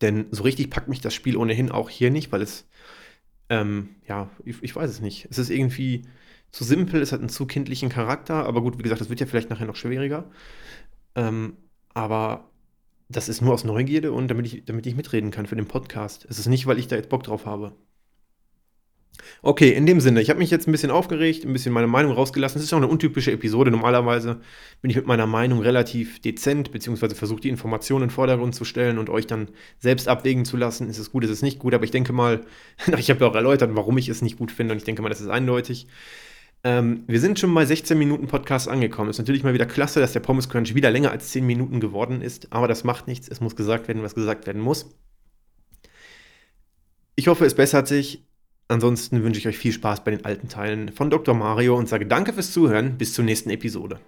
Denn 0.00 0.26
so 0.30 0.42
richtig 0.42 0.70
packt 0.70 0.88
mich 0.88 1.00
das 1.00 1.14
Spiel 1.14 1.36
ohnehin 1.36 1.70
auch 1.70 1.90
hier 1.90 2.10
nicht, 2.10 2.32
weil 2.32 2.42
es, 2.42 2.68
ähm, 3.48 3.90
ja, 4.06 4.30
ich, 4.44 4.56
ich, 4.62 4.74
weiß 4.74 4.90
es 4.90 5.00
nicht. 5.00 5.28
Es 5.30 5.38
ist 5.38 5.50
irgendwie 5.50 6.02
zu 6.52 6.64
simpel, 6.64 7.00
es 7.00 7.12
hat 7.12 7.20
einen 7.20 7.28
zu 7.28 7.46
kindlichen 7.46 7.88
Charakter, 7.88 8.44
aber 8.46 8.60
gut, 8.60 8.78
wie 8.78 8.82
gesagt, 8.82 9.00
das 9.00 9.08
wird 9.08 9.20
ja 9.20 9.26
vielleicht 9.26 9.50
nachher 9.50 9.66
noch 9.66 9.76
schwieriger. 9.76 10.30
Ähm, 11.14 11.56
aber 11.94 12.50
das 13.08 13.28
ist 13.28 13.40
nur 13.40 13.54
aus 13.54 13.64
Neugierde 13.64 14.12
und 14.12 14.28
damit 14.28 14.46
ich, 14.46 14.64
damit 14.64 14.86
ich 14.86 14.96
mitreden 14.96 15.30
kann 15.30 15.46
für 15.46 15.56
den 15.56 15.66
Podcast. 15.66 16.26
Es 16.28 16.38
ist 16.38 16.46
nicht, 16.46 16.66
weil 16.66 16.78
ich 16.78 16.88
da 16.88 16.96
jetzt 16.96 17.08
Bock 17.08 17.24
drauf 17.24 17.46
habe. 17.46 17.74
Okay, 19.42 19.70
in 19.70 19.86
dem 19.86 20.00
Sinne, 20.00 20.20
ich 20.20 20.30
habe 20.30 20.38
mich 20.38 20.50
jetzt 20.50 20.68
ein 20.68 20.72
bisschen 20.72 20.90
aufgeregt, 20.90 21.44
ein 21.44 21.52
bisschen 21.52 21.72
meine 21.72 21.86
Meinung 21.86 22.12
rausgelassen. 22.12 22.58
Es 22.58 22.64
ist 22.64 22.72
auch 22.72 22.78
eine 22.78 22.88
untypische 22.88 23.32
Episode. 23.32 23.70
Normalerweise 23.70 24.40
bin 24.80 24.90
ich 24.90 24.96
mit 24.96 25.06
meiner 25.06 25.26
Meinung 25.26 25.60
relativ 25.60 26.20
dezent, 26.20 26.72
beziehungsweise 26.72 27.14
versuche 27.14 27.40
die 27.40 27.48
Informationen 27.48 28.04
in 28.04 28.08
den 28.08 28.14
Vordergrund 28.14 28.54
zu 28.54 28.64
stellen 28.64 28.98
und 28.98 29.10
euch 29.10 29.26
dann 29.26 29.48
selbst 29.78 30.08
abwägen 30.08 30.44
zu 30.44 30.56
lassen. 30.56 30.88
Ist 30.88 30.98
es 30.98 31.10
gut, 31.10 31.24
ist 31.24 31.30
es 31.30 31.42
nicht 31.42 31.58
gut? 31.58 31.74
Aber 31.74 31.84
ich 31.84 31.90
denke 31.90 32.12
mal, 32.12 32.42
ich 32.98 33.10
habe 33.10 33.20
ja 33.20 33.30
auch 33.30 33.34
erläutert, 33.34 33.70
warum 33.74 33.98
ich 33.98 34.08
es 34.08 34.22
nicht 34.22 34.38
gut 34.38 34.52
finde 34.52 34.72
und 34.72 34.78
ich 34.78 34.84
denke 34.84 35.02
mal, 35.02 35.08
das 35.08 35.20
ist 35.20 35.28
eindeutig. 35.28 35.86
Ähm, 36.62 37.04
wir 37.06 37.20
sind 37.20 37.38
schon 37.38 37.54
bei 37.54 37.64
16 37.64 37.98
Minuten 37.98 38.26
Podcast 38.26 38.68
angekommen. 38.68 39.08
Ist 39.08 39.18
natürlich 39.18 39.42
mal 39.42 39.54
wieder 39.54 39.66
klasse, 39.66 40.00
dass 40.00 40.12
der 40.12 40.20
Pommes 40.20 40.48
Crunch 40.48 40.74
wieder 40.74 40.90
länger 40.90 41.10
als 41.10 41.30
10 41.30 41.46
Minuten 41.46 41.80
geworden 41.80 42.20
ist, 42.20 42.52
aber 42.52 42.68
das 42.68 42.84
macht 42.84 43.06
nichts. 43.06 43.28
Es 43.28 43.40
muss 43.40 43.56
gesagt 43.56 43.88
werden, 43.88 44.02
was 44.02 44.14
gesagt 44.14 44.46
werden 44.46 44.60
muss. 44.60 44.94
Ich 47.16 47.28
hoffe, 47.28 47.44
es 47.44 47.54
bessert 47.54 47.88
sich. 47.88 48.26
Ansonsten 48.68 49.24
wünsche 49.24 49.40
ich 49.40 49.48
euch 49.48 49.58
viel 49.58 49.72
Spaß 49.72 50.04
bei 50.04 50.12
den 50.12 50.24
alten 50.24 50.48
Teilen 50.48 50.92
von 50.92 51.10
Dr. 51.10 51.34
Mario 51.34 51.76
und 51.76 51.88
sage 51.88 52.06
danke 52.06 52.32
fürs 52.32 52.52
Zuhören. 52.52 52.98
Bis 52.98 53.14
zur 53.14 53.24
nächsten 53.24 53.50
Episode. 53.50 53.98